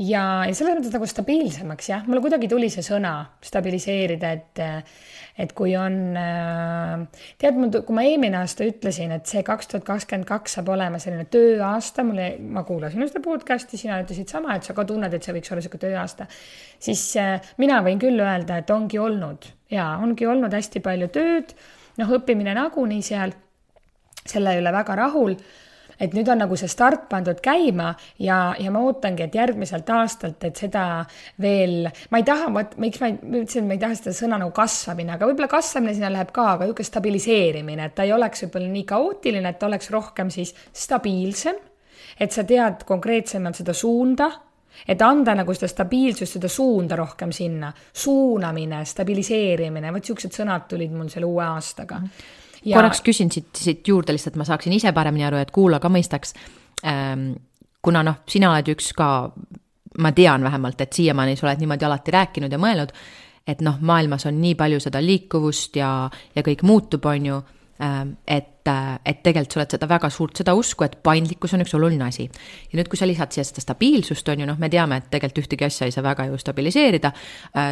[0.00, 4.62] ja, ja selles mõttes nagu stabiilsemaks jah, mulle kuidagi tuli see sõna stabiliseerida, et
[5.40, 5.94] et kui on,
[7.40, 11.24] tead, kui ma eelmine aasta ütlesin, et see kaks tuhat kakskümmend kaks saab olema selline
[11.32, 15.32] tööaasta, mulle, ma kuulasin seda podcast'i, sina ütlesid sama, et sa ka tunned, et see
[15.36, 16.26] võiks olla niisugune tööaasta,
[16.82, 17.04] siis
[17.62, 19.48] mina võin küll öelda, et ongi olnud.
[19.72, 21.54] Ja ongi olnud hästi palju tööd,
[22.02, 23.32] noh, õppimine nagunii seal,
[24.26, 25.38] selle üle väga rahul
[26.00, 30.42] et nüüd on nagu see start pandud käima ja, ja ma ootangi, et järgmiselt aastalt,
[30.48, 30.84] et seda
[31.42, 34.54] veel, ma ei taha, vot miks ma, ütlesin, et ma ei taha seda sõna nagu
[34.56, 38.74] kasvamine, aga võib-olla kasvamine sinna läheb ka, aga niisugune stabiliseerimine, et ta ei oleks võib-olla
[38.76, 41.58] nii kaootiline, et ta oleks rohkem siis stabiilsem,
[42.20, 44.30] et sa tead konkreetsemalt seda suunda
[44.88, 50.94] et anda nagu seda stabiilsust, seda suunda rohkem sinna, suunamine, stabiliseerimine, vot siuksed sõnad tulid
[50.94, 52.00] mul selle uue aastaga
[52.64, 52.76] ja....
[52.76, 56.34] korraks küsin siit, siit juurde lihtsalt, ma saaksin ise paremini aru, et kuulaja ka mõistaks
[56.86, 57.32] ähm,.
[57.82, 59.08] kuna noh, sina oled üks ka,
[60.04, 62.92] ma tean vähemalt, et siiamaani sa oled niimoodi alati rääkinud ja mõelnud,
[63.48, 65.94] et noh, maailmas on nii palju seda liikuvust ja,
[66.36, 67.38] ja kõik muutub, on ju
[67.80, 71.72] ähm, et, et tegelikult sa oled seda väga suurt, seda usku, et paindlikkus on üks
[71.78, 72.28] oluline asi.
[72.28, 75.46] ja nüüd, kui sa lisad siia seda stabiilsust, on ju, noh, me teame, et tegelikult
[75.46, 77.12] ühtegi asja ei saa väga ju stabiliseerida,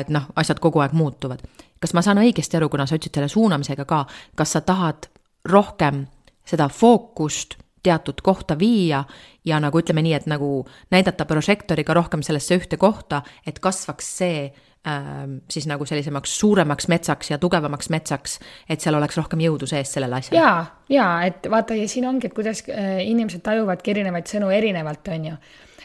[0.01, 1.45] et noh, asjad kogu aeg muutuvad
[1.81, 4.05] kas ma saan õigesti aru, kuna sa ütlesid selle suunamisega ka,
[4.37, 5.11] kas sa tahad
[5.49, 6.07] rohkem
[6.49, 9.05] seda fookust teatud kohta viia
[9.47, 14.41] ja nagu ütleme nii, et nagu näidata prožektoriga rohkem sellesse ühte kohta, et kasvaks see
[14.49, 15.05] äh,
[15.51, 18.39] siis nagu sellisemaks suuremaks metsaks ja tugevamaks metsaks,
[18.69, 20.41] et seal oleks rohkem jõudu sees sellel asjal.
[20.41, 20.53] ja,
[20.93, 25.33] ja et vaata, ja siin ongi, et kuidas äh, inimesed tajuvadki erinevaid sõnu erinevalt, on
[25.33, 25.39] ju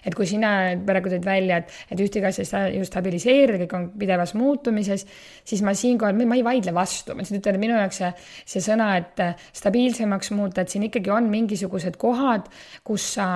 [0.04, 0.54] et kui sina
[0.86, 5.06] praegu tõid välja, et, et ühtegi asja ei saa ju stabiliseerida, kõik on pidevas muutumises,
[5.48, 8.12] siis ma siinkohal, ma ei vaidle vastu, ma lihtsalt ütlen, et minu jaoks see,
[8.56, 9.24] see sõna, et
[9.56, 12.50] stabiilsemaks muuta, et siin ikkagi on mingisugused kohad,
[12.86, 13.30] kus sa,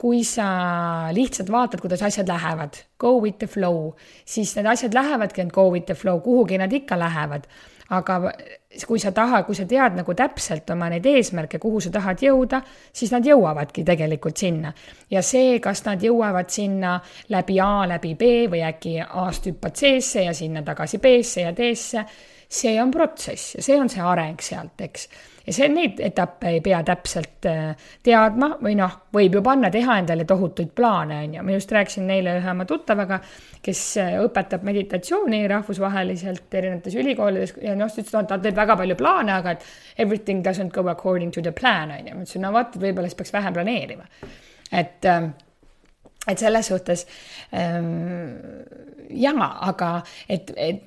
[0.00, 0.48] kui sa
[1.16, 3.92] lihtsalt vaatad, kuidas asjad lähevad, go with the flow,
[4.24, 7.48] siis need asjad lähevadki ainult go with the flow, kuhugi nad ikka lähevad.
[7.92, 8.32] Aga
[8.86, 12.60] kui sa tahad, kui sa tead nagu täpselt oma neid eesmärke, kuhu sa tahad jõuda,
[12.92, 14.72] siis nad jõuavadki tegelikult sinna.
[15.10, 20.24] ja see, kas nad jõuavad sinna läbi A läbi B või äkki A-st hüppad C-sse
[20.24, 22.04] ja sinna tagasi B-sse ja D-sse,
[22.48, 25.08] see on protsess ja see on see areng sealt, eks
[25.46, 29.98] ja see, neid etappe ei pea täpselt äh, teadma või noh, võib ju panna, teha
[30.00, 31.44] endale tohutuid plaane, on ju.
[31.46, 33.20] ma just rääkisin neile ühe oma tuttavaga,
[33.64, 38.78] kes äh, õpetab meditatsiooni rahvusvaheliselt erinevates ülikoolides ja noh, ta ütles, et ta teeb väga
[38.80, 39.66] palju plaane, aga et
[40.06, 42.14] everything doesn't go according to the plan, on ju.
[42.14, 44.08] ma ütlesin, no vot, võib-olla siis peaks vähem planeerima.
[44.72, 45.34] et ähm,
[46.28, 47.06] et selles suhtes
[47.52, 47.84] ähm,
[49.10, 49.90] jaa, aga
[50.28, 50.86] et, et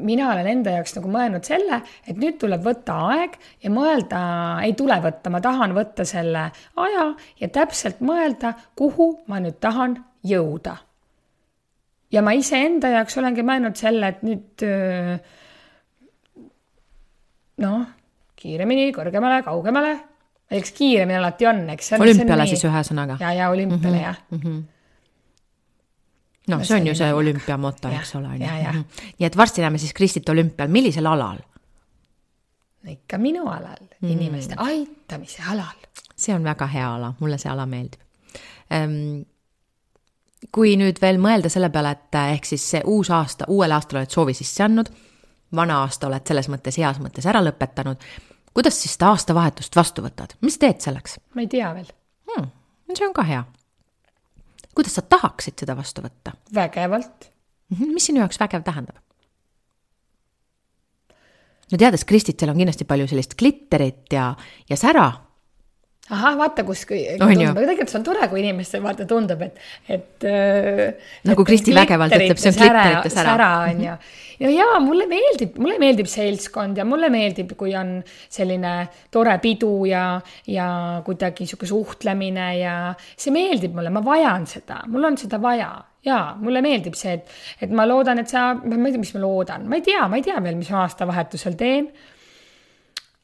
[0.00, 4.20] mina olen enda jaoks nagu mõelnud selle, et nüüd tuleb võtta aeg ja mõelda,
[4.66, 6.46] ei tule võtta, ma tahan võtta selle
[6.84, 7.06] aja
[7.40, 10.76] ja täpselt mõelda, kuhu ma nüüd tahan jõuda.
[12.12, 14.64] ja ma iseenda jaoks olengi mõelnud selle, et nüüd
[17.60, 17.86] noh,
[18.40, 19.94] kiiremini, kõrgemale, kaugemale,
[20.50, 21.94] eks kiiremini alati on, eks.
[22.00, 23.20] olümpiale siis ühesõnaga.
[23.20, 24.44] ja, ja olümpiale mm -hmm, jah mm.
[24.44, 24.68] -hmm
[26.50, 28.50] noh, see on ju see olümpiamoto, eks ole, on ju.
[28.50, 28.82] Mhm.
[29.18, 31.38] nii et varsti näeme siis Kristit olümpial, millisel alal?
[32.88, 35.76] ikka minu alal mm., inimeste aitamise alal.
[36.16, 38.00] see on väga hea ala, mulle see ala meeldib
[38.70, 39.22] ehm,.
[40.52, 44.00] kui nüüd veel mõelda selle peale, et eh, ehk siis see uus aasta, uuel aastal
[44.00, 44.88] oled soovi sisse andnud,
[45.56, 48.00] vana aasta oled selles mõttes, heas mõttes ära lõpetanud,
[48.54, 51.18] kuidas siis seda aastavahetust vastu võtad, mis teed selleks?
[51.34, 51.92] ma ei tea veel
[52.32, 52.52] hmm,.
[52.96, 53.44] see on ka hea
[54.74, 56.34] kuidas sa tahaksid seda vastu võtta?
[56.54, 57.30] vägevalt.
[57.70, 58.98] Mhm, mis sinu jaoks vägev tähendab?
[61.70, 64.32] no teades Kristit, seal on kindlasti palju sellist glitterit ja,
[64.68, 65.10] ja sära.
[66.10, 70.26] Ahah, vaata, kus tundub, aga tegelikult see on tore, kui inimestele vaata tundub, et, et.
[71.28, 73.36] nagu Kristi vägevalt ütleb, see on glitterit ja sära.
[73.36, 73.94] sära on ju
[74.40, 77.98] ja, ja mulle meeldib, mulle meeldib seltskond ja mulle meeldib, kui on
[78.32, 78.74] selline
[79.12, 80.04] tore pidu ja,
[80.50, 80.68] ja
[81.06, 85.72] kuidagi sihuke suhtlemine ja see meeldib mulle, ma vajan seda, mul on seda vaja
[86.06, 89.24] ja mulle meeldib see, et, et ma loodan, et sa, ma ei tea, mis ma
[89.26, 91.90] loodan, ma ei tea, ma ei tea veel, mis ma aastavahetusel teen.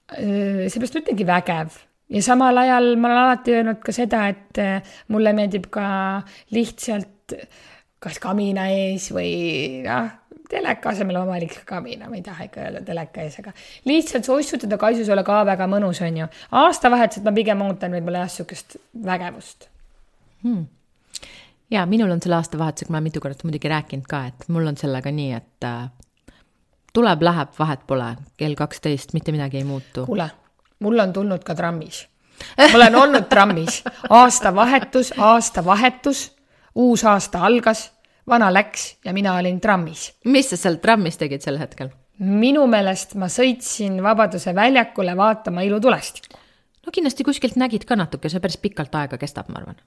[0.06, 4.62] seepärast ütlengi vägev ja samal ajal ma olen alati öelnud ka seda, et
[5.08, 5.86] mulle meeldib ka
[6.54, 7.34] lihtsalt
[8.02, 10.12] kas kamina ees või noh
[10.50, 13.52] teleka asemel omalik kamina, ma ei taha ikka öelda teleka ees, aga
[13.88, 16.28] lihtsalt sussutada kaisus olla ka väga mõnus, on ju.
[16.62, 19.68] aastavahetused ma pigem ootan võib-olla jah, sihukest vägevust
[20.44, 20.64] hmm.
[21.74, 24.78] ja minul on selle aastavahetusega, ma olen mitu korda muidugi rääkinud ka, et mul on
[24.78, 25.88] sellega nii, et äh,
[26.96, 30.06] tuleb, läheb, vahet pole, kell kaksteist, mitte midagi ei muutu.
[30.06, 30.30] kuule,
[30.80, 32.06] mul on tulnud ka trammis
[32.58, 36.30] ma olen olnud trammis, aastavahetus, aastavahetus
[36.76, 37.90] uus aasta algas,
[38.28, 40.12] vana läks ja mina olin trammis.
[40.24, 41.90] mis sa seal trammis tegid sel hetkel?
[42.18, 46.38] minu meelest ma sõitsin Vabaduse väljakule vaatama ilutulestikku.
[46.86, 49.78] no kindlasti kuskilt nägid ka natuke, see päris pikalt aega kestab, ma arvan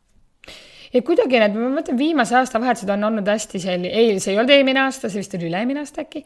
[0.94, 4.56] ja kuidagi need, ma mõtlen, viimase aastavahetused on olnud hästi selli-, ei, see ei olnud
[4.56, 6.24] eelmine aasta, see vist oli üle-eelmine aasta äkki.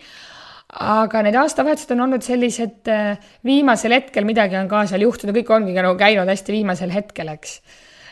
[0.73, 5.51] Aga need aastavahetused on olnud sellised, äh, viimasel hetkel midagi on ka seal juhtunud, kõik
[5.53, 7.59] ongi nagu käinud hästi viimasel hetkel, eks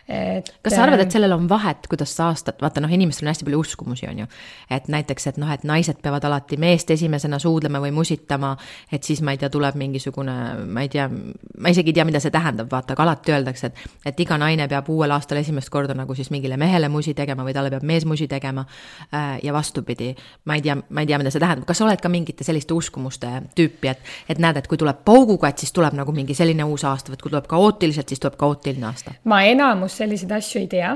[0.08, 0.52] et.
[0.64, 3.47] kas sa arvad, et sellel on vahet, kuidas sa aastat, vaata noh, inimestel on hästi
[3.47, 4.28] palju uskumusi, on ju.
[4.70, 8.56] et näiteks, et noh, et naised peavad alati meest esimesena suudlema või musitama,
[8.91, 12.22] et siis ma ei tea, tuleb mingisugune, ma ei tea, ma isegi ei tea, mida
[12.24, 15.95] see tähendab, vaata, aga alati öeldakse, et, et iga naine peab uuel aastal esimest korda
[15.97, 18.66] nagu siis mingile mehele musi tegema või talle peab mees musi tegema.
[19.14, 20.12] Äh, ja vastupidi,
[20.45, 22.76] ma ei tea, ma ei tea, mida see tähendab, kas sa oled ka mingite selliste
[22.76, 26.66] uskumuste tüüpi, et, et näed, et kui tuleb pauguga, et siis tuleb nagu mingi selline
[26.68, 29.16] uus aasta, või kui tuleb kaootiliselt, siis tuleb kaootiline aasta?
[29.28, 30.92] ma enamus selliseid asju ei tea.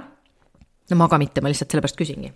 [0.89, 2.31] no ma ka mitte, ma lihtsalt sellepärast küsingi.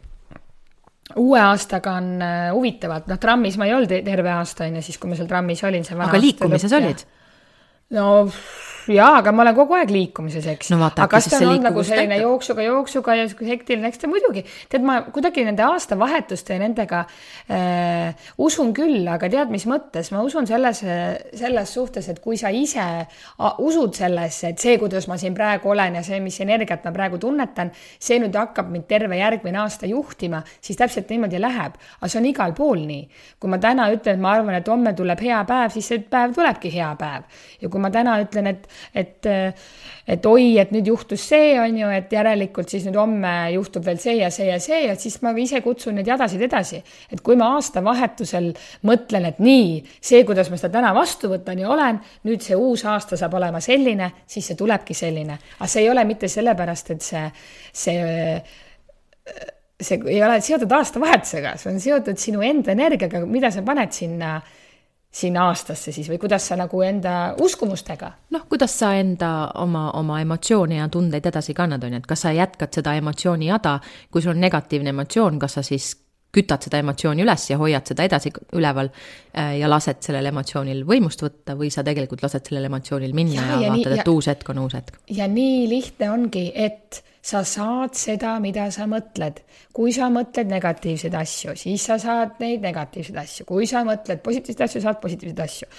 [1.15, 4.99] uue aastaga on äh, huvitavad, noh, trammis ma ei olnud terve aasta, on ju, siis
[5.01, 5.87] kui ma seal trammis olin.
[6.07, 7.05] aga liikumises olid?
[7.95, 8.09] No
[8.93, 10.79] jaa, aga ma olen kogu aeg liikumises, eks no,.
[10.87, 12.25] aga kas ta on olnud nagu selline näitab.
[12.25, 17.03] jooksuga, jooksuga ja sihuke hektiline, eks ta muidugi, tead, ma kuidagi nende aastavahetuste ja nendega
[17.53, 20.95] äh, usun küll, aga tead, mis mõttes, ma usun sellesse,
[21.37, 22.85] selles suhtes, et kui sa ise
[23.65, 27.21] usud sellesse, et see, kuidas ma siin praegu olen ja see, mis energiat ma praegu
[27.21, 31.77] tunnetan, see nüüd hakkab mind terve järgmine aasta juhtima, siis täpselt niimoodi läheb.
[31.99, 33.05] aga see on igal pool nii.
[33.39, 36.33] kui ma täna ütlen, et ma arvan, et homme tuleb hea päev, siis see päev
[36.35, 37.27] tulebki hea päev.
[37.61, 38.67] ja kui ma täna ütlen, et
[38.97, 39.27] et,
[40.07, 43.99] et oi, et nüüd juhtus see, on ju, et järelikult siis nüüd homme juhtub veel
[44.01, 46.81] see ja see ja see ja siis ma ise kutsun neid jadasid edasi.
[47.11, 48.51] et kui ma aastavahetusel
[48.87, 52.85] mõtlen, et nii, see, kuidas ma seda täna vastu võtan ja olen, nüüd see uus
[52.85, 55.39] aasta saab olema selline, siis see tulebki selline.
[55.59, 57.25] aga see ei ole mitte sellepärast, et see,
[57.73, 57.99] see
[59.79, 64.33] see ei ole seotud aastavahetusega, see on seotud sinu enda energiaga, mida sa paned sinna
[64.35, 64.57] äh,
[65.11, 68.11] sinna aastasse siis või kuidas sa nagu enda uskumustega?
[68.35, 69.31] noh, kuidas sa enda
[69.61, 73.49] oma, oma emotsioone ja tundeid edasi kannad, on ju, et kas sa jätkad seda emotsiooni
[73.49, 73.79] jada,
[74.11, 75.95] kui sul on negatiivne emotsioon, kas sa siis
[76.35, 81.23] kütad seda emotsiooni üles ja hoiad seda edasi üleval äh, ja lased sellel emotsioonil võimust
[81.25, 84.49] võtta või sa tegelikult lased sellel emotsioonil minna ja, ja, ja vaatad, et uus hetk
[84.53, 84.99] on uus hetk.
[85.09, 89.43] ja nii lihtne ongi, et sa saad seda, mida sa mõtled.
[89.75, 94.65] kui sa mõtled negatiivseid asju, siis sa saad neid negatiivseid asju, kui sa mõtled positiivseid
[94.65, 95.69] asju, saad positiivseid asju.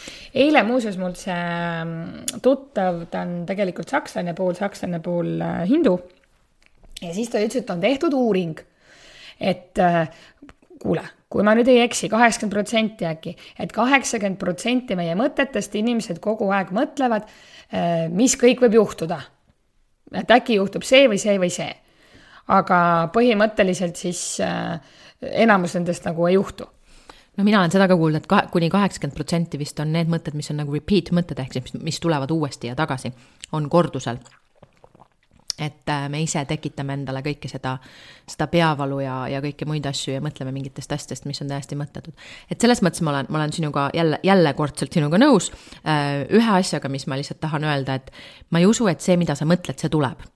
[0.44, 5.96] eile muuseas mul see mm, tuttav, ta on tegelikult sakslane, pool sakslane, pool äh, hindu.
[7.00, 8.60] ja siis ta ütles, et on tehtud uuring,
[9.40, 10.04] et äh,
[10.80, 15.76] kuule, kui ma nüüd ei eksi, kaheksakümmend protsenti äkki et, et kaheksakümmend protsenti meie mõtetest
[15.78, 17.28] inimesed kogu aeg mõtlevad,
[17.74, 19.20] äh, mis kõik võib juhtuda.
[20.14, 21.70] et äkki juhtub see või see või see.
[22.48, 24.80] aga põhimõtteliselt siis äh,
[25.22, 26.66] enamus nendest nagu ei juhtu.
[27.36, 30.34] No mina olen seda ka kuulnud, et kahe, kuni kaheksakümmend protsenti vist on need mõtted,
[30.34, 33.12] mis on nagu repeat mõtted, ehk siis mis tulevad uuesti ja tagasi,
[33.52, 34.18] on kordusel
[35.60, 37.76] et äh, me ise tekitame endale kõike seda,
[38.28, 42.16] seda peavalu ja, ja kõiki muid asju ja mõtleme mingitest asjadest, mis on täiesti mõttetud.
[42.50, 45.50] et selles mõttes ma olen, ma olen sinuga jälle, jällekordselt sinuga nõus.
[45.84, 48.12] Äh, ühe asjaga, mis ma lihtsalt tahan öelda, et
[48.50, 50.28] ma ei usu, et see, mida sa mõtled, see tuleb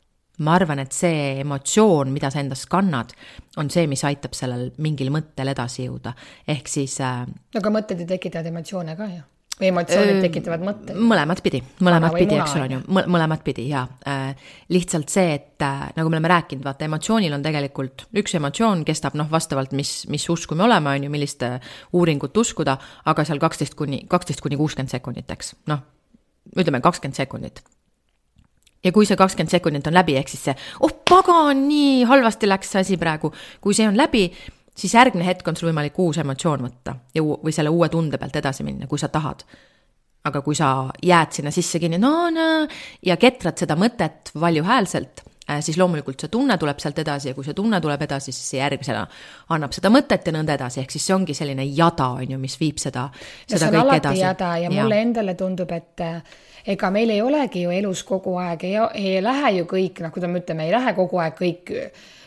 [0.42, 3.12] ma arvan, et see emotsioon, mida sa endas kannad,
[3.60, 6.14] on see, mis aitab sellel mingil mõttel edasi jõuda,
[6.50, 7.22] ehk siis äh,.
[7.54, 9.22] aga mõtted ju tekitavad emotsioone ka ju
[9.62, 10.98] emotsioonid tekitavad mõtteid?
[10.98, 12.80] mõlemat pidi, mõlemat pidi, eks ole, on ju,
[13.14, 14.32] mõlemat pidi ja äh,
[14.74, 19.14] lihtsalt see, et äh, nagu me oleme rääkinud, vaata emotsioonil on tegelikult üks emotsioon kestab
[19.18, 21.46] noh, vastavalt, mis, mis usku me oleme, on ju, millist
[21.94, 22.76] uuringut uskuda,
[23.10, 25.86] aga seal kaksteist kuni, kaksteist kuni kuuskümmend sekundit, eks, noh,
[26.58, 27.62] ütleme kakskümmend sekundit.
[28.84, 32.74] Ja kui see kakskümmend sekundit on läbi, ehk siis see, oh pagan, nii halvasti läks
[32.74, 33.30] see asi praegu,
[33.64, 34.26] kui see on läbi,
[34.74, 38.36] siis järgmine hetk on sul võimalik uus emotsioon võtta ja või selle uue tunde pealt
[38.40, 39.44] edasi minna, kui sa tahad.
[40.24, 42.66] aga kui sa jääd sinna sisse kinni, no no
[43.04, 45.20] ja ketrad seda mõtet valjuhäälselt,
[45.50, 48.54] äh, siis loomulikult see tunne tuleb sealt edasi ja kui see tunne tuleb edasi, siis
[48.54, 49.04] see järgmisena
[49.52, 52.56] annab seda mõtet ja nõnda edasi, ehk siis see ongi selline jada, on ju, mis
[52.60, 53.10] viib seda,
[53.46, 54.24] seda kõike edasi.
[54.24, 56.40] jada ja, ja mulle endale tundub, et äh,
[56.72, 60.32] ega meil ei olegi ju elus kogu aeg, ei, ei lähe ju kõik, noh, kuidas
[60.32, 61.76] me ütleme, ei lähe kogu aeg kõik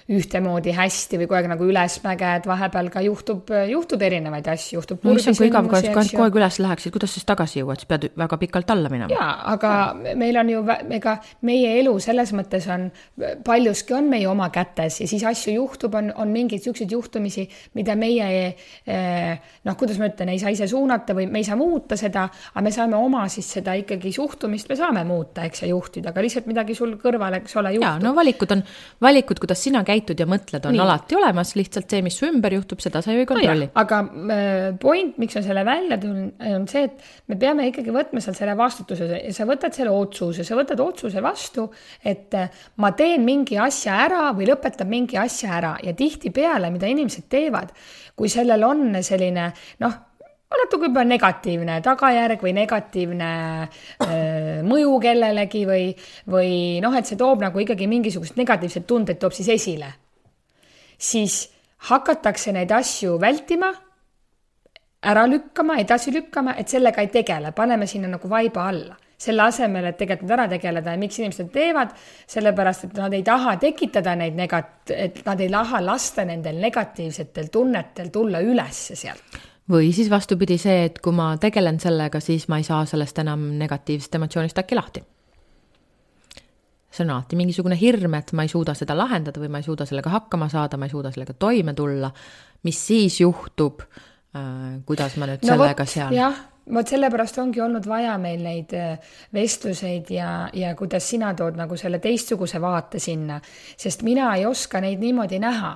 [0.08, 5.04] ühtemoodi hästi või kogu aeg nagu ülesmäge, et vahepeal ka juhtub, juhtub erinevaid asju, juhtub.
[5.04, 8.08] no issand, kui igav, kui kogu aeg üles läheksid, kuidas siis tagasi jõuad, siis pead
[8.16, 9.12] väga pikalt alla minema.
[9.12, 9.72] jaa, aga
[10.08, 10.14] ja.
[10.20, 10.62] meil on ju,
[10.96, 12.88] ega meie elu selles mõttes on,
[13.44, 17.44] paljuski on meie oma kätes ja siis asju juhtub, on, on mingeid siukseid juhtumisi,
[17.76, 21.60] mida meie eh, noh, kuidas ma ütlen, ei saa ise suunata või me ei saa
[21.60, 25.72] muuta seda, aga me saame oma siis seda ikkagi suhtumist, me saame muuta, eks, ja
[25.74, 27.90] juhtida, aga lihtsalt midagi sul kõrval, eks ole, juhtub.
[27.90, 28.64] jaa, no valikud on,
[29.04, 30.82] valikud, kuidas sina käid käitud ja mõtled, on Nii.
[30.84, 33.74] alati olemas, lihtsalt see, mis su ümber juhtub, seda sa ju ei kontrolli no.
[33.82, 38.24] aga äh, point, miks ma selle välja tulin, on see, et me peame ikkagi võtma
[38.24, 41.68] seal selle vastutuse ja sa võtad selle otsuse, sa võtad otsuse vastu,
[42.06, 46.90] et äh, ma teen mingi asja ära või lõpetan mingi asja ära ja tihtipeale, mida
[46.92, 47.74] inimesed teevad,
[48.18, 49.52] kui sellel on selline
[49.84, 50.04] noh
[50.56, 53.32] natuke juba negatiivne tagajärg või negatiivne
[53.64, 55.90] öö, äh, mõju kellelegi või,
[56.32, 56.52] või
[56.84, 59.94] noh, et see toob nagu ikkagi mingisugused negatiivsed tunded toob siis esile.
[60.98, 61.50] siis
[61.90, 63.70] hakatakse neid asju vältima,
[65.04, 68.96] ära lükkama, edasi lükkama, et sellega ei tegele, paneme sinna nagu vaiba alla.
[69.18, 71.94] Selle asemel, et tegelikult ära tegeleda ja miks inimesed teevad,
[72.30, 77.50] sellepärast et nad ei taha tekitada neid negat-, et nad ei taha lasta nendel negatiivsetel
[77.54, 79.40] tunnetel tulla ülesse sealt
[79.72, 83.50] või siis vastupidi see, et kui ma tegelen sellega, siis ma ei saa sellest enam
[83.60, 85.04] negatiivsest emotsioonist äkki lahti.
[86.92, 89.86] see on alati mingisugune hirm, et ma ei suuda seda lahendada või ma ei suuda
[89.86, 92.12] sellega hakkama saada, ma ei suuda sellega toime tulla.
[92.64, 96.14] mis siis juhtub äh,, kuidas ma nüüd no sellega võt, seal.
[96.16, 96.40] jah,
[96.74, 98.98] vot sellepärast ongi olnud vaja meil neid äh,
[99.34, 103.42] vestluseid ja, ja kuidas sina tood nagu selle teistsuguse vaate sinna,
[103.78, 105.76] sest mina ei oska neid niimoodi näha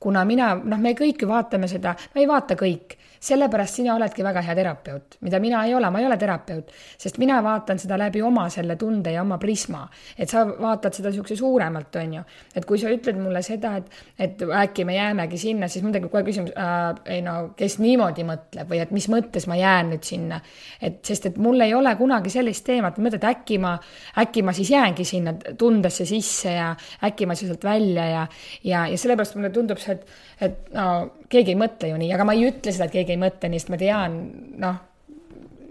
[0.00, 4.24] kuna mina, noh, me kõik ju vaatame seda, no ei vaata kõik sellepärast sina oledki
[4.24, 7.96] väga hea terapeut, mida mina ei ole, ma ei ole terapeut, sest mina vaatan seda
[8.00, 9.84] läbi oma selle tunde ja oma prisma,
[10.18, 12.24] et sa vaatad seda niisuguse suuremalt, on ju.
[12.54, 13.88] et kui sa ütled mulle seda, et,
[14.26, 16.82] et äkki me jäämegi sinna, siis mul tekib kohe küsimus äh,,
[17.16, 20.40] ei no kes niimoodi mõtleb või et mis mõttes ma jään nüüd sinna.
[20.80, 23.74] et sest, et mul ei ole kunagi sellist teemat, ma mõtlen, et äkki ma,
[24.20, 26.74] äkki ma siis jäängi sinna tundesse sisse ja
[27.08, 28.26] äkki ma sealt välja ja,
[28.64, 30.16] ja, ja sellepärast mulle tundub see, et,
[30.48, 30.88] et no
[31.30, 33.62] keegi ei mõtle ju nii, aga ma ei ütle seda, et keegi ei mõtle nii,
[33.62, 34.18] sest ma tean,
[34.62, 34.82] noh,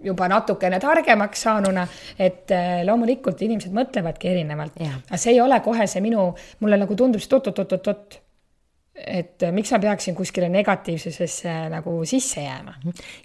[0.03, 1.85] juba natukene targemaks saanuna,
[2.19, 4.81] et äh, loomulikult inimesed mõtlevadki erinevalt.
[4.81, 8.19] aga see ei ole kohe see minu, mulle nagu tundub see oot-oot-oot-oot
[8.93, 12.75] et äh, miks ma peaksin kuskile negatiivsusesse nagu sisse jääma.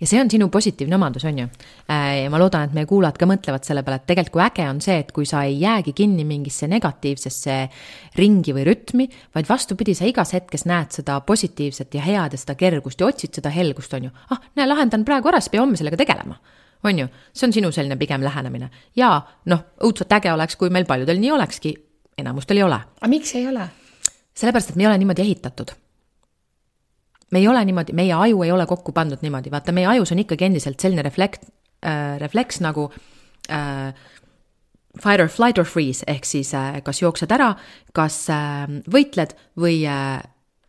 [0.01, 1.49] ja see on sinu positiivne omadus, on ju.
[1.93, 4.69] Äh, ja ma loodan, et meie kuulajad ka mõtlevad selle peale, et tegelikult kui äge
[4.69, 7.57] on see, et kui sa ei jäägi kinni mingisse negatiivsesse
[8.17, 12.57] ringi või rütmi, vaid vastupidi, sa igas hetkes näed seda positiivset ja head ja seda
[12.59, 14.15] kergust ja otsid seda helgust, on ju.
[14.33, 16.41] ah, näe, lahendan praegu ära, siis pea homme sellega tegelema
[16.87, 19.11] on ju, see on sinu selline pigem lähenemine ja
[19.51, 21.75] noh, õudselt äge oleks, kui meil paljudel nii olekski,
[22.19, 22.81] enamustel ei ole.
[23.01, 23.67] aga miks ei ole?
[24.39, 25.75] Sellepärast, et me ei ole niimoodi ehitatud.
[27.31, 30.23] me ei ole niimoodi, meie aju ei ole kokku pandud niimoodi, vaata, meie ajus on
[30.23, 31.45] ikkagi endiselt selline reflekt
[31.85, 32.89] äh,, refleks nagu
[33.53, 33.93] äh,
[35.03, 37.53] fight or flight or freeze ehk siis äh, kas jooksed ära,
[37.93, 40.17] kas äh, võitled või äh,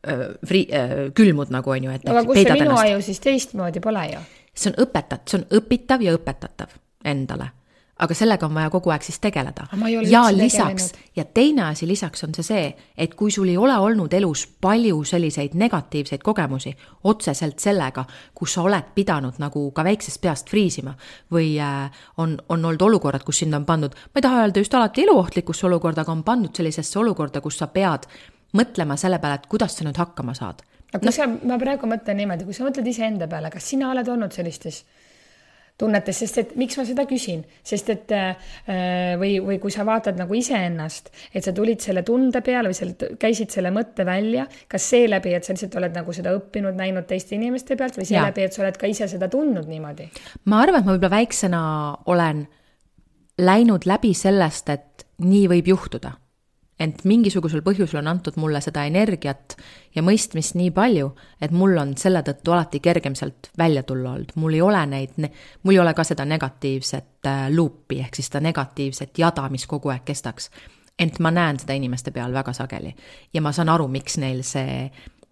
[0.03, 2.09] äh fri- äh,, külmud nagu on ju, et.
[2.09, 2.84] aga kus see minu ennast.
[2.89, 4.26] aju siis teistmoodi pole ju?
[4.53, 6.76] see on õpetat-, see on õpitav ja õpetatav
[7.07, 7.53] endale
[7.99, 9.67] aga sellega on vaja kogu aeg siis tegeleda.
[10.09, 14.13] ja lisaks, ja teine asi lisaks on see see, et kui sul ei ole olnud
[14.13, 16.73] elus palju selliseid negatiivseid kogemusi
[17.03, 20.95] otseselt sellega, kus sa oled pidanud nagu ka väiksest peast friisima
[21.31, 24.73] või äh, on, on olnud olukorrad, kus sind on pandud, ma ei taha öelda just
[24.73, 28.07] alati eluohtlikusse olukorda, aga on pandud sellisesse olukorda, kus sa pead
[28.55, 30.63] mõtlema selle peale, et kuidas sa nüüd hakkama saad.
[30.93, 31.15] aga kui no.
[31.15, 34.83] sa, ma praegu mõtlen niimoodi, kui sa mõtled iseenda peale, kas sina oled olnud sellistes
[35.80, 38.51] tunnetes, sest et miks ma seda küsin, sest et äh,
[39.19, 43.05] või, või kui sa vaatad nagu iseennast, et sa tulid selle tunde peale või sealt
[43.21, 47.38] käisid selle mõtte välja, kas seeläbi, et sa lihtsalt oled nagu seda õppinud, näinud teiste
[47.39, 50.09] inimeste pealt või seeläbi, et sa oled ka ise seda tundnud niimoodi?
[50.51, 51.61] ma arvan, et ma võib-olla väiksena
[52.11, 52.47] olen
[53.39, 56.17] läinud läbi sellest, et nii võib juhtuda
[56.80, 59.57] ent mingisugusel põhjusel on antud mulle seda energiat
[59.95, 61.11] ja mõistmist nii palju,
[61.41, 65.19] et mul on selle tõttu alati kergem sealt välja tulla olnud, mul ei ole neid,
[65.63, 69.91] mul ei ole ka seda negatiivset äh, luupi ehk siis seda negatiivset jada, mis kogu
[69.93, 70.49] aeg kestaks.
[70.99, 72.95] ent ma näen seda inimeste peal väga sageli
[73.34, 74.89] ja ma saan aru, miks neil see,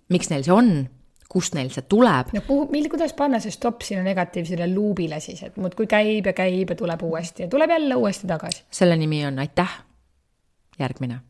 [0.10, 0.88] miks neil see on,
[1.30, 2.34] kust neil see tuleb.
[2.34, 6.36] no kuhu, mil-, kuidas panna see stopp sinna negatiivsele luubile siis, et muudkui käib ja
[6.36, 8.64] käib ja tuleb uuesti ja tuleb jälle uuesti tagasi?
[8.72, 9.80] selle nimi on aitäh,
[10.80, 11.22] järgmine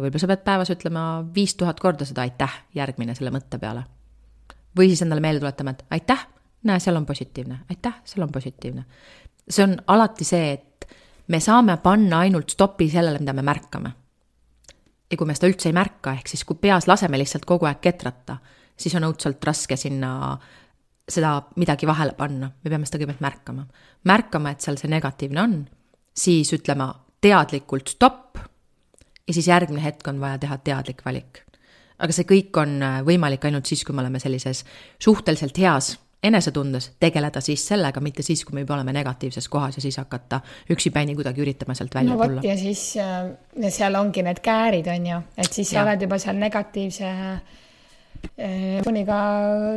[0.00, 3.84] ja võib-olla sa pead päevas ütlema viis tuhat korda seda aitäh järgmine selle mõtte peale.
[4.76, 6.26] või siis endale meelde tuletama, et aitäh,
[6.62, 8.84] näe, seal on positiivne, aitäh, seal on positiivne.
[9.48, 10.86] see on alati see, et
[11.28, 13.92] me saame panna ainult stopi sellele, mida me märkame.
[15.10, 17.80] ja kui me seda üldse ei märka, ehk siis kui peas laseme lihtsalt kogu aeg
[17.80, 18.38] ketrata,
[18.76, 20.38] siis on õudselt raske sinna
[21.10, 23.66] seda midagi vahele panna, me peame seda kõigepealt märkama.
[24.04, 25.68] märkama, et seal see negatiivne on,
[26.14, 28.38] siis ütlema teadlikult stopp
[29.30, 31.44] ja siis järgmine hetk on vaja teha teadlik valik.
[31.98, 34.64] aga see kõik on äh, võimalik ainult siis, kui me oleme sellises
[34.98, 39.82] suhteliselt heas enesetundes, tegeleda siis sellega, mitte siis, kui me juba oleme negatiivses kohas ja
[39.84, 42.44] siis hakata üksipäini kuidagi üritama sealt välja no tulla.
[42.44, 43.30] ja siis äh,
[43.62, 45.88] ja seal ongi need käärid, on ju, et siis sa Jah.
[45.88, 49.20] oled juba seal negatiivse äh, fooniga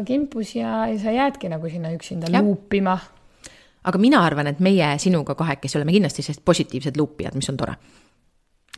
[0.08, 2.98] kimpus ja, ja sa jäädki nagu sinna üksinda luupima.
[3.84, 7.78] aga mina arvan, et meie sinuga kahekesi oleme kindlasti sellised positiivsed luupijad, mis on tore.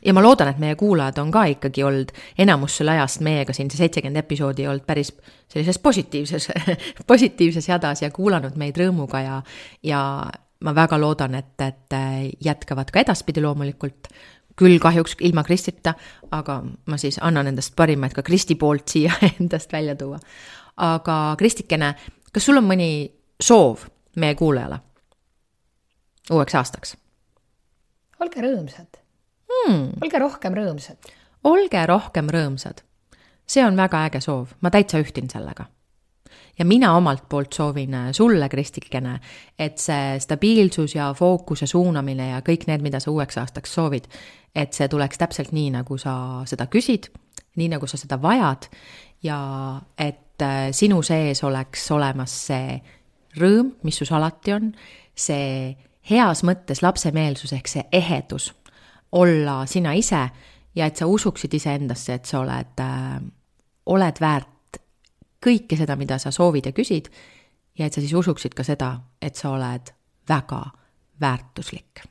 [0.05, 3.71] Ja ma loodan, et meie kuulajad on ka ikkagi olnud enamus selle ajast meiega siin,
[3.71, 5.11] see seitsekümmend episoodi olnud päris
[5.51, 6.49] sellises positiivses
[7.11, 9.41] positiivses hädas ja kuulanud meid rõõmuga ja,
[9.83, 10.01] ja
[10.63, 11.97] ma väga loodan, et, et
[12.45, 14.09] jätkavad ka edaspidi loomulikult,
[14.55, 15.95] küll kahjuks ilma Kristita,
[16.31, 20.19] aga ma siis annan endast parima, et ka Kristi poolt siia endast välja tuua.
[20.77, 21.95] aga Kristikene,
[22.31, 22.89] kas sul on mõni
[23.41, 23.87] soov
[24.21, 24.79] meie kuulajale
[26.31, 26.95] uueks aastaks?
[28.19, 29.04] Olge rõõmsad
[29.55, 29.95] hmm.?
[30.03, 31.13] olge rohkem rõõmsad.
[31.43, 32.83] olge rohkem rõõmsad.
[33.47, 35.65] see on väga äge soov, ma täitsa ühtin sellega.
[36.59, 39.19] ja mina omalt poolt soovin äh, sulle, Kristikene,
[39.59, 44.07] et see stabiilsus ja fookuse suunamine ja kõik need, mida sa uueks aastaks soovid,
[44.55, 47.11] et see tuleks täpselt nii, nagu sa seda küsid,
[47.55, 48.69] nii nagu sa seda vajad
[49.23, 49.39] ja
[49.97, 52.79] et äh, sinu sees oleks olemas see
[53.39, 54.71] rõõm, mis sus alati on,
[55.15, 55.75] see
[56.09, 58.51] heas mõttes lapsemeelsus ehk see ehedus,
[59.15, 60.21] olla sina ise
[60.75, 63.19] ja et sa usuksid iseendasse, et sa oled äh,,
[63.85, 64.79] oled väärt
[65.45, 67.11] kõike seda, mida sa soovid ja küsid
[67.77, 69.93] ja et sa siis usuksid ka seda, et sa oled
[70.29, 70.63] väga
[71.21, 72.03] väärtuslik.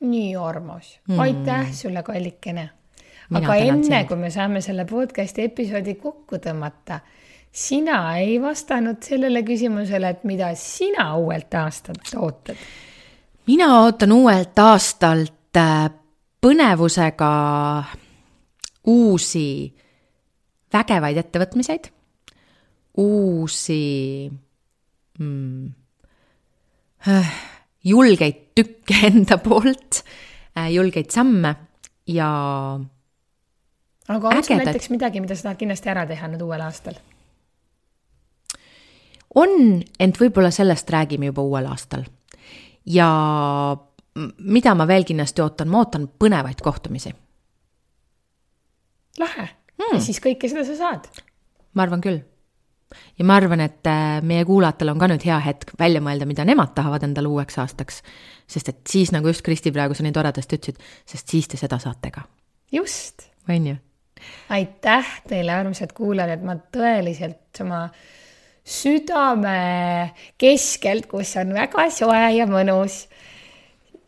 [0.00, 2.70] nii armas mm., aitäh sulle, kallikene.
[3.34, 4.08] Aga enne sind.
[4.08, 7.00] kui me saame selle podcast'i episoodi kokku tõmmata,
[7.52, 12.56] sina ei vastanud sellele küsimusele, et mida sina uuelt aastalt ootad.
[13.46, 15.90] mina ootan uuelt aastalt äh,
[16.40, 17.32] põnevusega
[18.90, 19.48] uusi
[20.72, 21.90] vägevaid ettevõtmiseid,
[23.02, 23.82] uusi
[25.20, 25.66] mm,
[27.90, 30.02] julgeid tükke enda poolt
[30.56, 31.54] äh,, julgeid samme
[32.10, 32.30] ja
[34.10, 36.98] aga on sul näiteks midagi, mida sa tahad kindlasti ära teha nüüd uuel aastal?
[39.38, 42.04] on, ent võib-olla sellest räägime juba uuel aastal.
[42.86, 43.10] ja
[44.38, 47.14] mida ma veel kindlasti ootan, ma ootan põnevaid kohtumisi.
[49.18, 51.10] lahe hmm., ja siis kõike seda sa saad
[51.74, 52.20] ma arvan küll.
[53.18, 56.46] ja ma arvan, et äh, meie kuulajatel on ka nüüd hea hetk välja mõelda, mida
[56.46, 58.02] nemad tahavad endale uueks aastaks.
[58.50, 61.78] sest et siis, nagu just Kristi praegu sa nii toredasti ütlesid, sest siis te seda
[61.82, 62.26] saate ka,
[62.72, 63.76] just on ju?
[64.52, 67.86] aitäh teile, armsad kuulajad, et ma tõeliselt oma
[68.66, 73.06] südame keskelt, kus on väga soe ja mõnus,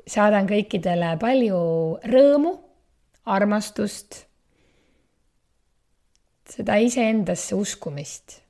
[0.06, 1.62] saadan kõikidele palju
[2.10, 2.52] rõõmu,
[3.30, 4.24] armastust,
[6.48, 8.40] seda iseendasse uskumist.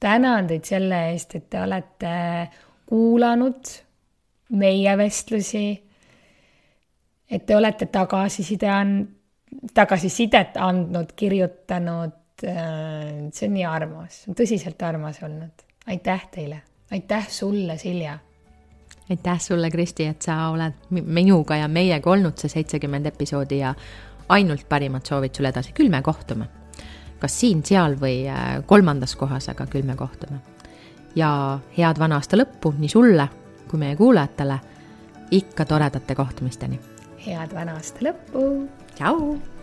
[0.00, 2.14] tänan teid selle eest, et te olete
[2.86, 3.72] kuulanud
[4.50, 5.66] meie vestlusi,
[7.30, 9.08] et te olete tagasiside and-,
[9.74, 12.22] tagasisidet andnud, kirjutanud.
[12.36, 15.64] see on nii armas, tõsiselt armas olnud.
[15.86, 16.62] aitäh teile,
[16.92, 18.18] aitäh sulle, Silja.
[19.10, 23.74] Aitäh sulle, Kristi, et sa oled mi- minuga ja meiega olnud see seitsekümmend episoodi ja
[24.28, 26.48] ainult parimad soovid sulle edasi, küll me kohtume.
[27.18, 30.38] kas siin-seal või äh, kolmandas kohas, aga küll me kohtume.
[31.16, 33.28] ja head vana aasta lõppu nii sulle
[33.68, 34.58] kui meie kuulajatele
[35.30, 36.80] ikka toredate kohtumisteni.
[37.26, 38.68] head vana aasta lõppu.
[38.94, 39.55] tšau